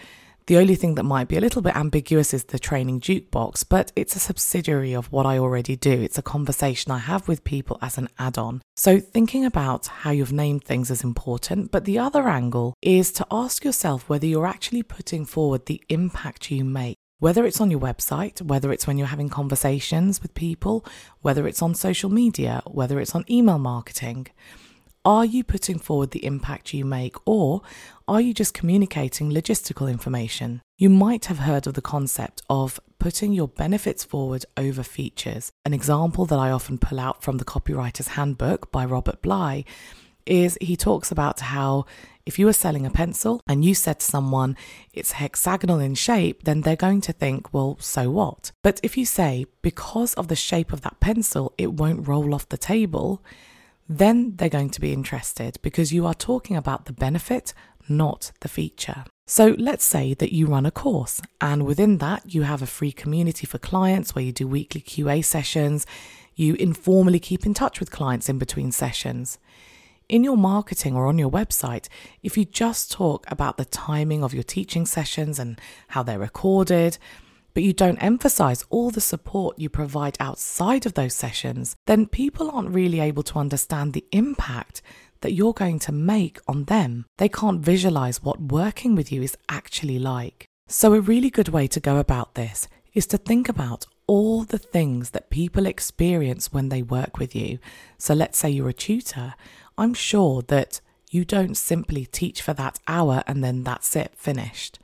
The 0.48 0.58
only 0.58 0.76
thing 0.76 0.96
that 0.96 1.04
might 1.04 1.28
be 1.28 1.36
a 1.36 1.42
little 1.42 1.62
bit 1.62 1.76
ambiguous 1.76 2.34
is 2.34 2.46
the 2.46 2.58
training 2.58 3.02
jukebox, 3.02 3.66
but 3.68 3.92
it's 3.98 4.16
a 4.16 4.20
subsidiary 4.20 4.94
of 4.94 5.12
what 5.12 5.26
I 5.26 5.38
already 5.38 5.76
do. 5.76 5.92
It's 5.92 6.18
a 6.18 6.22
conversation 6.22 6.90
I 6.90 7.00
have 7.00 7.28
with 7.28 7.44
people 7.44 7.78
as 7.82 7.98
an 7.98 8.08
add 8.18 8.38
on. 8.38 8.62
So, 8.78 9.02
thinking 9.02 9.44
about 9.44 9.88
how 9.88 10.12
you've 10.12 10.32
named 10.32 10.64
things 10.64 10.90
is 10.90 11.04
important, 11.04 11.70
but 11.70 11.84
the 11.84 12.00
other 12.00 12.30
angle 12.30 12.76
is 12.82 13.12
to 13.14 13.28
ask 13.30 13.66
yourself 13.66 14.08
whether 14.08 14.26
you're 14.26 14.48
actually 14.48 14.84
putting 14.84 15.26
forward 15.26 15.66
the 15.66 15.84
impact 15.90 16.50
you 16.50 16.64
make. 16.64 16.96
Whether 17.20 17.46
it's 17.46 17.60
on 17.60 17.70
your 17.70 17.82
website, 17.82 18.42
whether 18.42 18.72
it's 18.72 18.88
when 18.88 18.98
you're 18.98 19.08
having 19.08 19.28
conversations 19.28 20.22
with 20.22 20.34
people, 20.34 20.86
whether 21.20 21.46
it's 21.46 21.62
on 21.62 21.76
social 21.76 22.10
media, 22.10 22.62
whether 22.66 23.02
it's 23.02 23.16
on 23.16 23.26
email 23.30 23.60
marketing. 23.60 24.28
Are 25.04 25.26
you 25.26 25.44
putting 25.44 25.80
forward 25.80 26.12
the 26.12 26.26
impact 26.26 26.74
you 26.74 26.84
make, 26.84 27.16
or 27.26 27.62
are 28.08 28.22
you 28.22 28.34
just 28.34 28.54
communicating 28.54 29.32
logistical 29.32 29.92
information? 29.92 30.62
You 30.78 30.90
might 30.90 31.26
have 31.26 31.40
heard 31.40 31.68
of 31.68 31.74
the 31.74 31.82
concept 31.82 32.42
of 32.50 32.80
putting 33.00 33.34
your 33.34 33.50
benefits 33.50 34.04
forward 34.04 34.46
over 34.56 34.82
features. 34.82 35.52
An 35.66 35.74
example 35.74 36.26
that 36.26 36.40
I 36.40 36.52
often 36.52 36.78
pull 36.78 37.00
out 37.00 37.22
from 37.22 37.38
the 37.38 37.46
Copywriter's 37.46 38.10
Handbook 38.10 38.72
by 38.72 38.86
Robert 38.86 39.22
Bly 39.22 39.66
is 40.26 40.58
he 40.62 40.76
talks 40.78 41.12
about 41.12 41.40
how 41.40 41.86
if 42.26 42.38
you 42.38 42.46
were 42.46 42.54
selling 42.54 42.86
a 42.86 42.90
pencil 42.90 43.42
and 43.48 43.64
you 43.64 43.74
said 43.74 44.00
to 44.00 44.06
someone 44.06 44.56
it's 44.94 45.14
hexagonal 45.14 45.80
in 45.80 45.96
shape, 45.96 46.44
then 46.44 46.62
they're 46.62 46.76
going 46.76 47.02
to 47.02 47.14
think, 47.14 47.54
well, 47.54 47.78
so 47.80 48.10
what? 48.10 48.52
But 48.64 48.80
if 48.84 48.98
you 48.98 49.06
say, 49.06 49.46
because 49.62 50.14
of 50.16 50.28
the 50.28 50.36
shape 50.36 50.72
of 50.72 50.82
that 50.82 51.00
pencil, 51.00 51.54
it 51.58 51.74
won't 51.74 52.08
roll 52.08 52.34
off 52.34 52.50
the 52.50 52.58
table, 52.58 53.24
then 53.88 54.36
they're 54.36 54.50
going 54.50 54.70
to 54.72 54.82
be 54.82 54.92
interested 54.92 55.58
because 55.62 55.94
you 55.94 56.06
are 56.06 56.14
talking 56.14 56.58
about 56.58 56.86
the 56.86 56.94
benefit, 56.94 57.54
not 57.90 58.32
the 58.42 58.48
feature. 58.48 59.06
So 59.30 59.56
let's 59.58 59.84
say 59.84 60.14
that 60.14 60.34
you 60.34 60.48
run 60.48 60.66
a 60.66 60.72
course 60.72 61.22
and 61.42 61.66
within 61.66 61.98
that 61.98 62.34
you 62.34 62.44
have 62.44 62.62
a 62.62 62.68
free 62.68 62.94
community 62.94 63.46
for 63.46 63.58
clients 63.58 64.16
where 64.16 64.24
you 64.24 64.32
do 64.32 64.48
weekly 64.48 64.80
QA 64.80 65.24
sessions, 65.24 65.86
you 66.36 66.54
informally 66.56 67.20
keep 67.20 67.46
in 67.46 67.54
touch 67.54 67.80
with 67.80 67.92
clients 67.92 68.30
in 68.30 68.38
between 68.38 68.72
sessions. 68.72 69.38
In 70.08 70.24
your 70.24 70.38
marketing 70.38 70.96
or 70.96 71.08
on 71.08 71.18
your 71.18 71.30
website, 71.30 71.90
if 72.24 72.38
you 72.38 72.46
just 72.46 72.90
talk 72.90 73.30
about 73.30 73.58
the 73.58 73.66
timing 73.66 74.24
of 74.24 74.34
your 74.34 74.44
teaching 74.44 74.86
sessions 74.86 75.40
and 75.40 75.60
how 75.90 76.04
they're 76.04 76.18
recorded, 76.18 76.98
but 77.54 77.64
you 77.64 77.74
don't 77.74 77.98
emphasize 77.98 78.64
all 78.70 78.92
the 78.92 79.02
support 79.02 79.60
you 79.60 79.68
provide 79.68 80.16
outside 80.20 80.86
of 80.86 80.94
those 80.94 81.16
sessions, 81.16 81.76
then 81.88 82.06
people 82.06 82.50
aren't 82.52 82.70
really 82.70 83.00
able 83.00 83.24
to 83.24 83.40
understand 83.40 83.92
the 83.92 84.06
impact 84.12 84.82
that 85.22 85.34
you're 85.34 85.54
going 85.54 85.80
to 85.80 85.92
make 85.92 86.40
on 86.48 86.66
them. 86.66 87.06
They 87.18 87.30
can't 87.30 87.62
visualize 87.62 88.24
what 88.24 88.52
working 88.52 88.96
with 88.96 89.12
you 89.12 89.22
is 89.22 89.38
actually 89.50 90.00
like. 90.00 90.46
So, 90.68 90.94
a 90.94 91.00
really 91.00 91.30
good 91.30 91.50
way 91.50 91.68
to 91.68 91.80
go 91.80 91.98
about 91.98 92.36
this 92.36 92.68
is 92.94 93.08
to 93.08 93.18
think 93.18 93.48
about 93.48 93.86
all 94.06 94.44
the 94.44 94.58
things 94.58 95.12
that 95.12 95.30
people 95.30 95.66
experience 95.66 96.52
when 96.52 96.70
they 96.70 96.82
work 96.82 97.18
with 97.18 97.36
you. 97.36 97.60
So, 97.98 98.14
let's 98.14 98.38
say 98.38 98.50
you're 98.50 98.70
a 98.70 98.74
tutor. 98.74 99.36
I'm 99.78 99.94
sure 99.94 100.42
that 100.44 100.82
you 101.10 101.24
don't 101.24 101.56
simply 101.56 102.06
teach 102.06 102.42
for 102.42 102.54
that 102.54 102.80
hour 102.88 103.24
and 103.28 103.44
then 103.44 103.64
that's 103.64 103.96
it, 103.96 104.14
finished. 104.16 104.80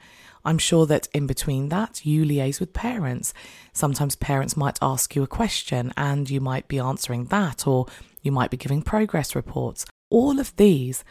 I'm 0.45 0.57
sure 0.57 0.85
that 0.87 1.07
in 1.13 1.25
between 1.25 1.69
that, 1.69 2.05
you 2.05 2.25
liaise 2.25 2.59
with 2.59 2.73
parents. 2.73 3.33
Sometimes 3.71 4.15
parents 4.15 4.57
might 4.57 4.77
ask 4.81 5.15
you 5.15 5.23
a 5.23 5.27
question 5.27 5.93
and 5.95 6.29
you 6.29 6.41
might 6.41 6.67
be 6.67 6.79
answering 6.79 7.25
that, 7.25 7.65
or 7.65 7.87
you 8.21 8.31
might 8.31 8.51
be 8.51 8.57
giving 8.57 8.81
progress 8.81 9.35
reports. 9.35 9.85
All 10.13 10.39
of 10.39 10.55
these 10.58 11.03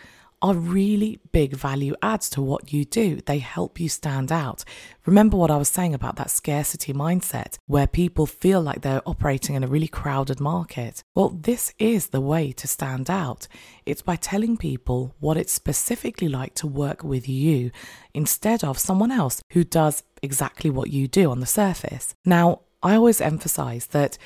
are 0.42 0.54
really 0.54 1.18
big 1.32 1.56
value 1.56 1.92
adds 2.02 2.30
to 2.30 2.40
what 2.40 2.72
you 2.72 2.84
do. 2.84 3.20
They 3.26 3.38
help 3.38 3.80
you 3.80 3.88
stand 3.88 4.30
out. 4.30 4.62
Remember 5.06 5.36
what 5.36 5.50
I 5.50 5.56
was 5.56 5.68
saying 5.68 5.92
about 5.92 6.14
that 6.16 6.30
scarcity 6.30 6.92
mindset 6.92 7.58
where 7.66 7.88
people 7.88 8.26
feel 8.26 8.60
like 8.60 8.82
they're 8.82 9.02
operating 9.04 9.56
in 9.56 9.64
a 9.64 9.66
really 9.66 9.88
crowded 9.88 10.38
market? 10.38 11.02
Well, 11.16 11.30
this 11.30 11.74
is 11.80 12.08
the 12.10 12.20
way 12.20 12.52
to 12.52 12.68
stand 12.68 13.10
out. 13.10 13.48
It's 13.86 14.02
by 14.02 14.14
telling 14.14 14.56
people 14.56 15.16
what 15.18 15.36
it's 15.36 15.52
specifically 15.52 16.28
like 16.28 16.54
to 16.54 16.68
work 16.68 17.02
with 17.02 17.28
you 17.28 17.72
instead 18.14 18.62
of 18.62 18.78
someone 18.78 19.10
else 19.10 19.42
who 19.50 19.64
does 19.64 20.04
exactly 20.22 20.70
what 20.70 20.92
you 20.92 21.08
do 21.08 21.32
on 21.32 21.40
the 21.40 21.46
surface. 21.46 22.14
Now, 22.24 22.60
I 22.84 22.94
always 22.94 23.20
emphasize 23.20 23.86
that 23.86 24.16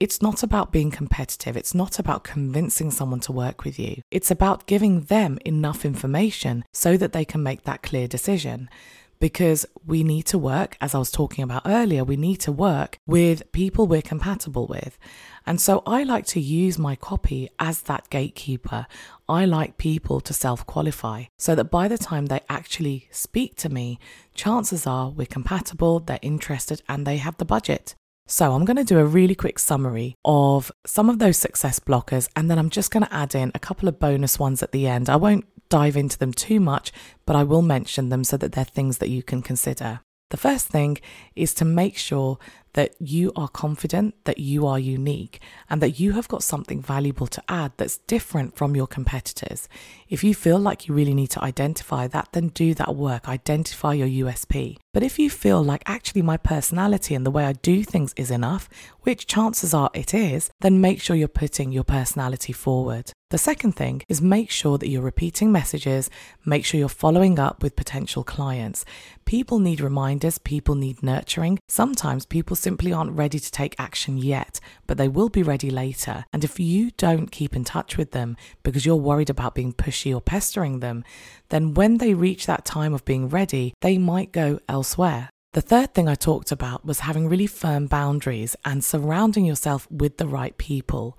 it's 0.00 0.20
not 0.20 0.42
about 0.42 0.72
being 0.72 0.90
competitive. 0.90 1.56
It's 1.56 1.74
not 1.74 1.98
about 1.98 2.24
convincing 2.24 2.90
someone 2.90 3.20
to 3.20 3.32
work 3.32 3.64
with 3.64 3.78
you. 3.78 4.02
It's 4.10 4.30
about 4.30 4.66
giving 4.66 5.02
them 5.02 5.38
enough 5.44 5.84
information 5.84 6.64
so 6.72 6.96
that 6.96 7.12
they 7.12 7.24
can 7.24 7.42
make 7.42 7.62
that 7.64 7.82
clear 7.82 8.08
decision 8.08 8.68
because 9.20 9.64
we 9.86 10.02
need 10.04 10.26
to 10.26 10.36
work, 10.38 10.76
as 10.80 10.94
I 10.94 10.98
was 10.98 11.10
talking 11.10 11.44
about 11.44 11.62
earlier, 11.64 12.04
we 12.04 12.16
need 12.16 12.40
to 12.40 12.52
work 12.52 12.98
with 13.06 13.50
people 13.52 13.86
we're 13.86 14.02
compatible 14.02 14.66
with. 14.66 14.98
And 15.46 15.60
so 15.60 15.82
I 15.86 16.04
like 16.04 16.26
to 16.26 16.40
use 16.40 16.78
my 16.78 16.96
copy 16.96 17.48
as 17.58 17.82
that 17.82 18.10
gatekeeper. 18.10 18.86
I 19.28 19.44
like 19.44 19.78
people 19.78 20.20
to 20.20 20.34
self 20.34 20.66
qualify 20.66 21.24
so 21.38 21.54
that 21.54 21.70
by 21.70 21.88
the 21.88 21.98
time 21.98 22.26
they 22.26 22.40
actually 22.48 23.08
speak 23.10 23.56
to 23.56 23.68
me, 23.68 23.98
chances 24.34 24.86
are 24.86 25.10
we're 25.10 25.26
compatible, 25.26 26.00
they're 26.00 26.18
interested, 26.20 26.82
and 26.88 27.06
they 27.06 27.18
have 27.18 27.38
the 27.38 27.44
budget. 27.44 27.94
So, 28.26 28.54
I'm 28.54 28.64
going 28.64 28.78
to 28.78 28.84
do 28.84 28.98
a 28.98 29.04
really 29.04 29.34
quick 29.34 29.58
summary 29.58 30.16
of 30.24 30.72
some 30.86 31.10
of 31.10 31.18
those 31.18 31.36
success 31.36 31.78
blockers, 31.78 32.28
and 32.34 32.50
then 32.50 32.58
I'm 32.58 32.70
just 32.70 32.90
going 32.90 33.04
to 33.04 33.14
add 33.14 33.34
in 33.34 33.52
a 33.54 33.58
couple 33.58 33.86
of 33.86 33.98
bonus 33.98 34.38
ones 34.38 34.62
at 34.62 34.72
the 34.72 34.86
end. 34.86 35.10
I 35.10 35.16
won't 35.16 35.44
dive 35.68 35.94
into 35.94 36.18
them 36.18 36.32
too 36.32 36.58
much, 36.58 36.90
but 37.26 37.36
I 37.36 37.42
will 37.42 37.60
mention 37.60 38.08
them 38.08 38.24
so 38.24 38.38
that 38.38 38.52
they're 38.52 38.64
things 38.64 38.96
that 38.98 39.10
you 39.10 39.22
can 39.22 39.42
consider. 39.42 40.00
The 40.30 40.38
first 40.38 40.68
thing 40.68 40.98
is 41.36 41.52
to 41.54 41.66
make 41.66 41.98
sure 41.98 42.38
that 42.74 42.94
you 43.00 43.32
are 43.34 43.48
confident 43.48 44.14
that 44.24 44.38
you 44.38 44.66
are 44.66 44.78
unique 44.78 45.40
and 45.70 45.80
that 45.80 45.98
you 45.98 46.12
have 46.12 46.28
got 46.28 46.42
something 46.42 46.80
valuable 46.80 47.26
to 47.26 47.42
add 47.48 47.72
that's 47.76 47.98
different 47.98 48.56
from 48.56 48.76
your 48.76 48.86
competitors. 48.86 49.68
If 50.08 50.22
you 50.22 50.34
feel 50.34 50.58
like 50.58 50.86
you 50.86 50.94
really 50.94 51.14
need 51.14 51.30
to 51.30 51.42
identify 51.42 52.06
that, 52.08 52.28
then 52.32 52.48
do 52.48 52.74
that 52.74 52.94
work, 52.94 53.28
identify 53.28 53.94
your 53.94 54.26
USP. 54.26 54.78
But 54.92 55.02
if 55.02 55.18
you 55.18 55.30
feel 55.30 55.62
like 55.62 55.82
actually 55.86 56.22
my 56.22 56.36
personality 56.36 57.14
and 57.14 57.24
the 57.24 57.30
way 57.30 57.44
I 57.46 57.52
do 57.54 57.82
things 57.82 58.12
is 58.16 58.30
enough, 58.30 58.68
which 59.02 59.26
chances 59.26 59.74
are 59.74 59.90
it 59.94 60.14
is, 60.14 60.50
then 60.60 60.80
make 60.80 61.00
sure 61.00 61.16
you're 61.16 61.28
putting 61.28 61.72
your 61.72 61.84
personality 61.84 62.52
forward. 62.52 63.12
The 63.30 63.38
second 63.38 63.72
thing 63.72 64.02
is 64.08 64.22
make 64.22 64.48
sure 64.48 64.78
that 64.78 64.88
you're 64.88 65.02
repeating 65.02 65.50
messages, 65.50 66.08
make 66.44 66.64
sure 66.64 66.78
you're 66.78 66.88
following 66.88 67.40
up 67.40 67.64
with 67.64 67.74
potential 67.74 68.22
clients. 68.22 68.84
People 69.24 69.58
need 69.58 69.80
reminders, 69.80 70.38
people 70.38 70.76
need 70.76 71.02
nurturing. 71.02 71.58
Sometimes 71.68 72.26
people 72.26 72.54
simply 72.64 72.92
aren't 72.92 73.16
ready 73.16 73.38
to 73.38 73.50
take 73.52 73.76
action 73.78 74.16
yet, 74.16 74.58
but 74.86 74.96
they 74.96 75.06
will 75.06 75.28
be 75.28 75.42
ready 75.42 75.70
later. 75.70 76.24
And 76.32 76.42
if 76.42 76.58
you 76.58 76.90
don't 76.96 77.30
keep 77.30 77.54
in 77.54 77.62
touch 77.62 77.98
with 77.98 78.12
them 78.12 78.36
because 78.62 78.86
you're 78.86 78.96
worried 78.96 79.30
about 79.30 79.54
being 79.54 79.74
pushy 79.74 80.14
or 80.14 80.20
pestering 80.22 80.80
them, 80.80 81.04
then 81.50 81.74
when 81.74 81.98
they 81.98 82.14
reach 82.14 82.46
that 82.46 82.64
time 82.64 82.94
of 82.94 83.04
being 83.04 83.28
ready, 83.28 83.74
they 83.82 83.98
might 83.98 84.32
go 84.32 84.58
elsewhere. 84.68 85.28
The 85.52 85.60
third 85.60 85.94
thing 85.94 86.08
I 86.08 86.16
talked 86.16 86.50
about 86.50 86.84
was 86.84 87.00
having 87.00 87.28
really 87.28 87.46
firm 87.46 87.86
boundaries 87.86 88.56
and 88.64 88.82
surrounding 88.82 89.44
yourself 89.44 89.86
with 89.88 90.16
the 90.16 90.26
right 90.26 90.58
people. 90.58 91.16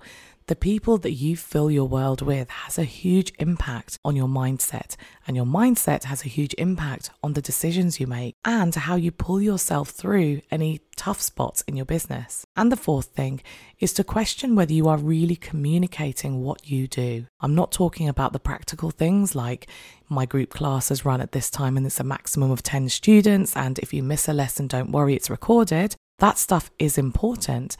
The 0.48 0.54
people 0.54 0.96
that 0.98 1.10
you 1.10 1.36
fill 1.36 1.72
your 1.72 1.88
world 1.88 2.22
with 2.22 2.48
has 2.48 2.78
a 2.78 2.84
huge 2.84 3.32
impact 3.40 3.98
on 4.04 4.14
your 4.14 4.28
mindset, 4.28 4.94
and 5.26 5.36
your 5.36 5.44
mindset 5.44 6.04
has 6.04 6.24
a 6.24 6.28
huge 6.28 6.54
impact 6.56 7.10
on 7.20 7.32
the 7.32 7.42
decisions 7.42 7.98
you 7.98 8.06
make 8.06 8.36
and 8.44 8.72
how 8.72 8.94
you 8.94 9.10
pull 9.10 9.42
yourself 9.42 9.88
through 9.88 10.42
any 10.48 10.82
tough 10.94 11.20
spots 11.20 11.62
in 11.62 11.74
your 11.74 11.84
business. 11.84 12.44
And 12.56 12.70
the 12.70 12.76
fourth 12.76 13.06
thing 13.06 13.40
is 13.80 13.92
to 13.94 14.04
question 14.04 14.54
whether 14.54 14.72
you 14.72 14.86
are 14.86 14.98
really 14.98 15.34
communicating 15.34 16.44
what 16.44 16.70
you 16.70 16.86
do. 16.86 17.26
I'm 17.40 17.56
not 17.56 17.72
talking 17.72 18.08
about 18.08 18.32
the 18.32 18.38
practical 18.38 18.92
things 18.92 19.34
like 19.34 19.66
my 20.08 20.26
group 20.26 20.50
classes 20.50 21.04
run 21.04 21.20
at 21.20 21.32
this 21.32 21.50
time 21.50 21.76
and 21.76 21.84
it's 21.84 21.98
a 21.98 22.04
maximum 22.04 22.52
of 22.52 22.62
10 22.62 22.88
students, 22.88 23.56
and 23.56 23.80
if 23.80 23.92
you 23.92 24.04
miss 24.04 24.28
a 24.28 24.32
lesson, 24.32 24.68
don't 24.68 24.92
worry, 24.92 25.16
it's 25.16 25.28
recorded. 25.28 25.96
That 26.18 26.38
stuff 26.38 26.70
is 26.78 26.96
important, 26.96 27.76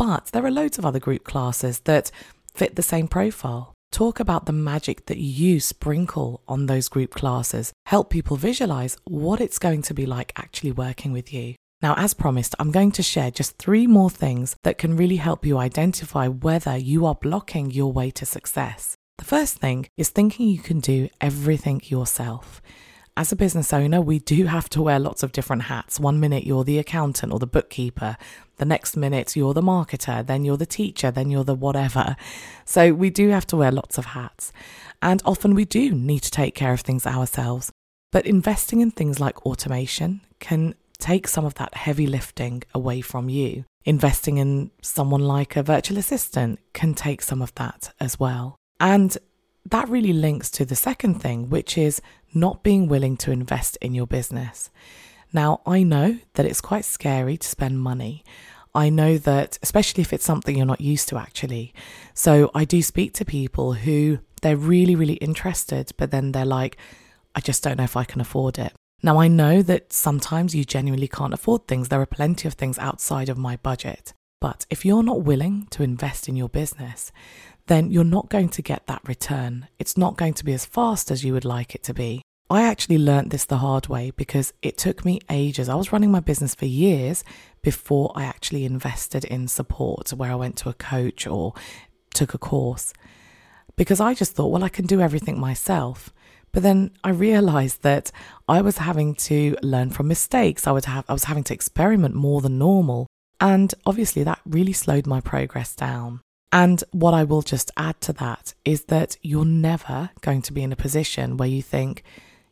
but 0.00 0.30
there 0.32 0.46
are 0.46 0.50
loads 0.50 0.78
of 0.78 0.86
other 0.86 0.98
group 0.98 1.24
classes 1.24 1.80
that 1.80 2.10
fit 2.54 2.74
the 2.74 2.82
same 2.82 3.06
profile. 3.06 3.74
Talk 3.92 4.18
about 4.18 4.46
the 4.46 4.52
magic 4.52 5.04
that 5.06 5.18
you 5.18 5.60
sprinkle 5.60 6.40
on 6.48 6.64
those 6.64 6.88
group 6.88 7.12
classes. 7.12 7.70
Help 7.84 8.08
people 8.08 8.38
visualize 8.38 8.96
what 9.04 9.42
it's 9.42 9.58
going 9.58 9.82
to 9.82 9.92
be 9.92 10.06
like 10.06 10.32
actually 10.36 10.72
working 10.72 11.12
with 11.12 11.34
you. 11.34 11.54
Now, 11.82 11.96
as 11.98 12.14
promised, 12.14 12.54
I'm 12.58 12.70
going 12.70 12.92
to 12.92 13.02
share 13.02 13.30
just 13.30 13.58
three 13.58 13.86
more 13.86 14.08
things 14.08 14.56
that 14.62 14.78
can 14.78 14.96
really 14.96 15.16
help 15.16 15.44
you 15.44 15.58
identify 15.58 16.28
whether 16.28 16.78
you 16.78 17.04
are 17.04 17.14
blocking 17.14 17.70
your 17.70 17.92
way 17.92 18.10
to 18.12 18.24
success. 18.24 18.96
The 19.18 19.26
first 19.26 19.58
thing 19.58 19.86
is 19.98 20.08
thinking 20.08 20.48
you 20.48 20.60
can 20.60 20.80
do 20.80 21.10
everything 21.20 21.82
yourself 21.84 22.62
as 23.16 23.32
a 23.32 23.36
business 23.36 23.72
owner, 23.72 24.00
we 24.00 24.18
do 24.18 24.46
have 24.46 24.68
to 24.70 24.82
wear 24.82 24.98
lots 24.98 25.22
of 25.22 25.32
different 25.32 25.62
hats. 25.62 26.00
One 26.00 26.20
minute 26.20 26.44
you're 26.44 26.64
the 26.64 26.78
accountant 26.78 27.32
or 27.32 27.38
the 27.38 27.46
bookkeeper, 27.46 28.16
the 28.56 28.64
next 28.64 28.96
minute 28.96 29.36
you're 29.36 29.54
the 29.54 29.62
marketer, 29.62 30.26
then 30.26 30.44
you're 30.44 30.56
the 30.56 30.66
teacher, 30.66 31.10
then 31.10 31.30
you're 31.30 31.44
the 31.44 31.54
whatever. 31.54 32.16
So 32.64 32.92
we 32.92 33.10
do 33.10 33.30
have 33.30 33.46
to 33.48 33.56
wear 33.56 33.72
lots 33.72 33.98
of 33.98 34.06
hats. 34.06 34.52
And 35.02 35.22
often 35.24 35.54
we 35.54 35.64
do 35.64 35.92
need 35.92 36.20
to 36.20 36.30
take 36.30 36.54
care 36.54 36.72
of 36.72 36.80
things 36.80 37.06
ourselves. 37.06 37.72
But 38.12 38.26
investing 38.26 38.80
in 38.80 38.90
things 38.90 39.20
like 39.20 39.46
automation 39.46 40.20
can 40.38 40.74
take 40.98 41.26
some 41.26 41.44
of 41.44 41.54
that 41.54 41.74
heavy 41.74 42.06
lifting 42.06 42.62
away 42.74 43.00
from 43.00 43.28
you. 43.28 43.64
Investing 43.84 44.36
in 44.36 44.70
someone 44.82 45.22
like 45.22 45.56
a 45.56 45.62
virtual 45.62 45.98
assistant 45.98 46.58
can 46.72 46.94
take 46.94 47.22
some 47.22 47.40
of 47.40 47.54
that 47.54 47.92
as 47.98 48.20
well. 48.20 48.56
And 48.78 49.16
that 49.68 49.88
really 49.88 50.12
links 50.12 50.50
to 50.52 50.64
the 50.64 50.76
second 50.76 51.20
thing, 51.20 51.48
which 51.48 51.78
is 51.78 52.00
not 52.32 52.62
being 52.62 52.88
willing 52.88 53.16
to 53.18 53.32
invest 53.32 53.76
in 53.80 53.94
your 53.94 54.06
business. 54.06 54.70
Now, 55.32 55.60
I 55.66 55.82
know 55.82 56.18
that 56.34 56.46
it's 56.46 56.60
quite 56.60 56.84
scary 56.84 57.36
to 57.36 57.48
spend 57.48 57.80
money. 57.80 58.24
I 58.74 58.88
know 58.88 59.18
that, 59.18 59.58
especially 59.62 60.02
if 60.02 60.12
it's 60.12 60.24
something 60.24 60.56
you're 60.56 60.66
not 60.66 60.80
used 60.80 61.08
to 61.08 61.18
actually. 61.18 61.72
So 62.14 62.50
I 62.54 62.64
do 62.64 62.82
speak 62.82 63.14
to 63.14 63.24
people 63.24 63.74
who 63.74 64.18
they're 64.42 64.56
really, 64.56 64.94
really 64.94 65.14
interested, 65.14 65.90
but 65.96 66.10
then 66.10 66.32
they're 66.32 66.44
like, 66.44 66.76
I 67.34 67.40
just 67.40 67.62
don't 67.62 67.78
know 67.78 67.84
if 67.84 67.96
I 67.96 68.04
can 68.04 68.20
afford 68.20 68.58
it. 68.58 68.72
Now, 69.02 69.18
I 69.18 69.28
know 69.28 69.62
that 69.62 69.92
sometimes 69.92 70.54
you 70.54 70.64
genuinely 70.64 71.08
can't 71.08 71.34
afford 71.34 71.66
things. 71.66 71.88
There 71.88 72.00
are 72.00 72.06
plenty 72.06 72.46
of 72.46 72.54
things 72.54 72.78
outside 72.78 73.28
of 73.28 73.38
my 73.38 73.56
budget. 73.56 74.12
But 74.40 74.66
if 74.70 74.84
you're 74.84 75.02
not 75.02 75.22
willing 75.22 75.66
to 75.70 75.82
invest 75.82 76.28
in 76.28 76.36
your 76.36 76.48
business, 76.48 77.12
then 77.70 77.92
you're 77.92 78.02
not 78.02 78.28
going 78.28 78.48
to 78.48 78.62
get 78.62 78.88
that 78.88 79.00
return. 79.06 79.68
It's 79.78 79.96
not 79.96 80.16
going 80.16 80.34
to 80.34 80.44
be 80.44 80.52
as 80.52 80.66
fast 80.66 81.08
as 81.08 81.24
you 81.24 81.32
would 81.32 81.44
like 81.44 81.76
it 81.76 81.84
to 81.84 81.94
be. 81.94 82.20
I 82.50 82.62
actually 82.62 82.98
learned 82.98 83.30
this 83.30 83.44
the 83.44 83.58
hard 83.58 83.86
way 83.86 84.10
because 84.10 84.52
it 84.60 84.76
took 84.76 85.04
me 85.04 85.20
ages. 85.30 85.68
I 85.68 85.76
was 85.76 85.92
running 85.92 86.10
my 86.10 86.18
business 86.18 86.52
for 86.52 86.66
years 86.66 87.22
before 87.62 88.10
I 88.16 88.24
actually 88.24 88.64
invested 88.64 89.24
in 89.24 89.46
support, 89.46 90.10
where 90.10 90.32
I 90.32 90.34
went 90.34 90.56
to 90.56 90.68
a 90.68 90.74
coach 90.74 91.28
or 91.28 91.54
took 92.12 92.34
a 92.34 92.38
course. 92.38 92.92
Because 93.76 94.00
I 94.00 94.14
just 94.14 94.32
thought, 94.32 94.48
well, 94.48 94.64
I 94.64 94.68
can 94.68 94.86
do 94.86 95.00
everything 95.00 95.38
myself. 95.38 96.12
But 96.50 96.64
then 96.64 96.90
I 97.04 97.10
realized 97.10 97.82
that 97.82 98.10
I 98.48 98.62
was 98.62 98.78
having 98.78 99.14
to 99.30 99.56
learn 99.62 99.90
from 99.90 100.08
mistakes. 100.08 100.66
I 100.66 100.72
would 100.72 100.86
have 100.86 101.04
I 101.08 101.12
was 101.12 101.24
having 101.24 101.44
to 101.44 101.54
experiment 101.54 102.16
more 102.16 102.40
than 102.40 102.58
normal. 102.58 103.06
And 103.40 103.72
obviously 103.86 104.24
that 104.24 104.40
really 104.44 104.72
slowed 104.72 105.06
my 105.06 105.20
progress 105.20 105.76
down. 105.76 106.20
And 106.52 106.82
what 106.90 107.14
I 107.14 107.24
will 107.24 107.42
just 107.42 107.70
add 107.76 108.00
to 108.02 108.12
that 108.14 108.54
is 108.64 108.84
that 108.84 109.16
you're 109.22 109.44
never 109.44 110.10
going 110.20 110.42
to 110.42 110.52
be 110.52 110.62
in 110.62 110.72
a 110.72 110.76
position 110.76 111.36
where 111.36 111.48
you 111.48 111.62
think, 111.62 112.02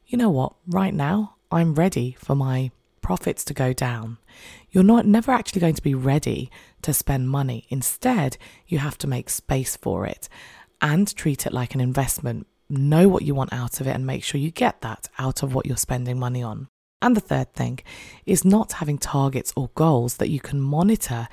you 0.07 0.17
know 0.17 0.31
what, 0.31 0.55
right 0.67 0.95
now 0.95 1.37
I'm 1.51 1.75
ready 1.75 2.17
for 2.19 2.35
my 2.37 2.71
profits 3.01 3.45
to 3.45 3.55
go 3.55 3.73
down. 3.73 4.19
You're 4.71 4.85
not 4.85 5.07
never 5.07 5.33
actually 5.33 5.61
going 5.61 5.75
to 5.75 5.83
be 5.83 5.95
ready 5.95 6.51
to 6.83 6.93
spend 6.93 7.29
money. 7.29 7.67
Instead, 7.71 8.37
you 8.67 8.79
have 8.79 8.99
to 8.99 9.07
make 9.07 9.31
space 9.31 9.77
for 9.77 10.07
it 10.07 10.29
and 10.81 11.15
treat 11.17 11.47
it 11.47 11.53
like 11.53 11.75
an 11.75 11.81
investment. 11.81 12.47
Know 12.69 13.09
what 13.09 13.23
you 13.23 13.35
want 13.35 13.53
out 13.53 13.81
of 13.81 13.87
it 13.87 13.95
and 13.97 14.07
make 14.07 14.23
sure 14.23 14.41
you 14.41 14.51
get 14.51 14.83
that 14.83 15.09
out 15.19 15.43
of 15.43 15.55
what 15.55 15.67
you're 15.67 15.77
spending 15.77 16.19
money 16.19 16.43
on. 16.43 16.69
And 17.01 17.17
the 17.17 17.21
third 17.21 17.55
thing 17.55 17.79
is 18.27 18.45
not 18.45 18.73
having 18.73 18.99
targets 18.99 19.53
or 19.57 19.71
goals 19.75 20.17
that 20.17 20.31
you 20.31 20.41
can 20.41 20.61
monitor 20.61 21.29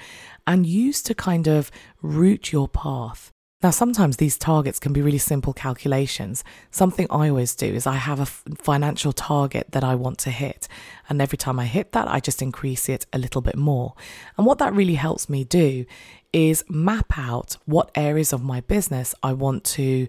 and 0.47 0.65
use 0.65 1.01
to 1.03 1.13
kind 1.13 1.47
of 1.47 1.71
route 2.01 2.51
your 2.51 2.67
path. 2.67 3.31
Now, 3.63 3.71
sometimes 3.71 4.17
these 4.17 4.37
targets 4.37 4.79
can 4.79 4.93
be 4.93 5.01
really 5.01 5.17
simple 5.17 5.51
calculations. 5.51 6.43
Something 6.69 7.07
I 7.09 7.29
always 7.29 7.55
do 7.55 7.65
is 7.65 7.87
I 7.87 7.95
have 7.95 8.19
a 8.19 8.25
financial 8.27 9.11
target 9.11 9.71
that 9.71 9.83
I 9.83 9.95
want 9.95 10.19
to 10.19 10.29
hit. 10.29 10.67
And 11.09 11.19
every 11.19 11.37
time 11.37 11.59
I 11.59 11.65
hit 11.65 11.93
that, 11.93 12.07
I 12.07 12.19
just 12.19 12.43
increase 12.43 12.89
it 12.89 13.07
a 13.11 13.17
little 13.17 13.41
bit 13.41 13.55
more. 13.55 13.95
And 14.37 14.45
what 14.45 14.59
that 14.59 14.73
really 14.73 14.95
helps 14.95 15.29
me 15.29 15.45
do 15.45 15.85
is 16.31 16.63
map 16.69 17.17
out 17.17 17.57
what 17.65 17.89
areas 17.95 18.33
of 18.33 18.43
my 18.43 18.61
business 18.61 19.15
I 19.23 19.33
want 19.33 19.63
to 19.63 20.07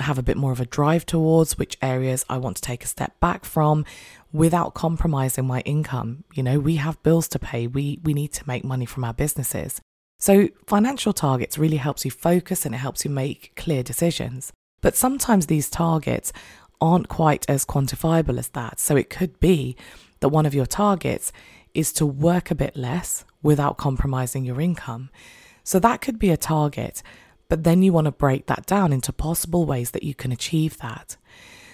have 0.00 0.18
a 0.18 0.22
bit 0.22 0.36
more 0.36 0.52
of 0.52 0.60
a 0.60 0.66
drive 0.66 1.06
towards, 1.06 1.58
which 1.58 1.76
areas 1.82 2.24
I 2.28 2.38
want 2.38 2.56
to 2.56 2.62
take 2.62 2.84
a 2.84 2.88
step 2.88 3.18
back 3.20 3.44
from 3.44 3.84
without 4.32 4.74
compromising 4.74 5.46
my 5.46 5.60
income. 5.60 6.24
You 6.34 6.42
know, 6.42 6.58
we 6.58 6.76
have 6.76 7.02
bills 7.02 7.28
to 7.28 7.38
pay. 7.38 7.66
We 7.66 8.00
we 8.02 8.14
need 8.14 8.32
to 8.34 8.46
make 8.46 8.64
money 8.64 8.86
from 8.86 9.04
our 9.04 9.14
businesses. 9.14 9.80
So 10.18 10.48
financial 10.66 11.12
targets 11.12 11.58
really 11.58 11.76
helps 11.76 12.04
you 12.04 12.10
focus 12.10 12.64
and 12.64 12.74
it 12.74 12.78
helps 12.78 13.04
you 13.04 13.10
make 13.10 13.52
clear 13.56 13.82
decisions. 13.82 14.52
But 14.80 14.96
sometimes 14.96 15.46
these 15.46 15.68
targets 15.68 16.32
aren't 16.80 17.08
quite 17.08 17.44
as 17.48 17.64
quantifiable 17.64 18.38
as 18.38 18.48
that. 18.48 18.80
So 18.80 18.96
it 18.96 19.10
could 19.10 19.38
be 19.40 19.76
that 20.20 20.28
one 20.28 20.46
of 20.46 20.54
your 20.54 20.66
targets 20.66 21.32
is 21.74 21.92
to 21.94 22.06
work 22.06 22.50
a 22.50 22.54
bit 22.54 22.76
less 22.76 23.24
without 23.42 23.76
compromising 23.76 24.44
your 24.44 24.60
income. 24.60 25.10
So 25.62 25.78
that 25.80 26.00
could 26.00 26.18
be 26.18 26.30
a 26.30 26.36
target 26.36 27.02
but 27.48 27.64
then 27.64 27.82
you 27.82 27.92
want 27.92 28.06
to 28.06 28.12
break 28.12 28.46
that 28.46 28.66
down 28.66 28.92
into 28.92 29.12
possible 29.12 29.64
ways 29.64 29.92
that 29.92 30.02
you 30.02 30.14
can 30.14 30.32
achieve 30.32 30.78
that. 30.78 31.16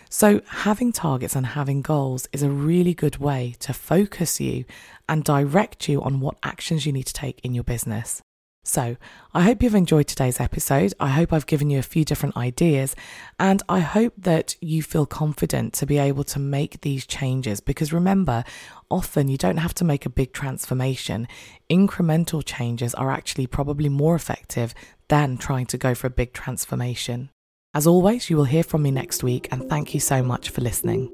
So, 0.08 0.42
having 0.46 0.92
targets 0.92 1.34
and 1.34 1.46
having 1.46 1.80
goals 1.80 2.28
is 2.32 2.42
a 2.42 2.50
really 2.50 2.92
good 2.92 3.16
way 3.16 3.56
to 3.60 3.72
focus 3.72 4.40
you 4.40 4.66
and 5.08 5.24
direct 5.24 5.88
you 5.88 6.02
on 6.02 6.20
what 6.20 6.36
actions 6.42 6.84
you 6.84 6.92
need 6.92 7.06
to 7.06 7.14
take 7.14 7.40
in 7.42 7.54
your 7.54 7.64
business. 7.64 8.20
So, 8.64 8.96
I 9.34 9.42
hope 9.42 9.62
you've 9.62 9.74
enjoyed 9.74 10.06
today's 10.06 10.38
episode. 10.38 10.92
I 11.00 11.08
hope 11.08 11.32
I've 11.32 11.46
given 11.46 11.68
you 11.68 11.78
a 11.78 11.82
few 11.82 12.04
different 12.04 12.36
ideas, 12.36 12.94
and 13.40 13.60
I 13.68 13.80
hope 13.80 14.12
that 14.18 14.54
you 14.60 14.82
feel 14.82 15.06
confident 15.06 15.72
to 15.74 15.86
be 15.86 15.96
able 15.98 16.24
to 16.24 16.38
make 16.38 16.82
these 16.82 17.04
changes 17.04 17.60
because 17.60 17.92
remember, 17.92 18.44
often 18.88 19.28
you 19.28 19.38
don't 19.38 19.56
have 19.56 19.74
to 19.74 19.84
make 19.84 20.06
a 20.06 20.10
big 20.10 20.32
transformation. 20.32 21.26
Incremental 21.70 22.44
changes 22.44 22.94
are 22.94 23.10
actually 23.10 23.48
probably 23.48 23.88
more 23.88 24.14
effective 24.14 24.74
than 25.12 25.36
trying 25.36 25.66
to 25.66 25.76
go 25.76 25.94
for 25.94 26.06
a 26.06 26.18
big 26.20 26.32
transformation. 26.32 27.28
As 27.74 27.86
always, 27.86 28.30
you 28.30 28.36
will 28.38 28.44
hear 28.44 28.62
from 28.62 28.80
me 28.80 28.90
next 28.90 29.22
week, 29.22 29.46
and 29.52 29.68
thank 29.68 29.92
you 29.92 30.00
so 30.00 30.22
much 30.22 30.48
for 30.48 30.62
listening. 30.62 31.12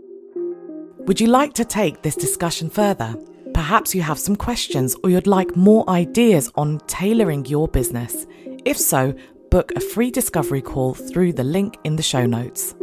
Would 1.00 1.20
you 1.20 1.26
like 1.26 1.52
to 1.54 1.64
take 1.64 2.02
this 2.02 2.14
discussion 2.14 2.70
further? 2.70 3.16
Perhaps 3.54 3.96
you 3.96 4.02
have 4.02 4.20
some 4.20 4.36
questions 4.36 4.94
or 5.02 5.10
you'd 5.10 5.26
like 5.26 5.56
more 5.56 5.82
ideas 5.90 6.48
on 6.54 6.78
tailoring 6.86 7.44
your 7.46 7.66
business. 7.66 8.24
If 8.64 8.78
so, 8.78 9.12
book 9.50 9.72
a 9.74 9.80
free 9.80 10.12
discovery 10.12 10.62
call 10.62 10.94
through 10.94 11.32
the 11.32 11.42
link 11.42 11.76
in 11.82 11.96
the 11.96 12.02
show 12.04 12.24
notes. 12.24 12.76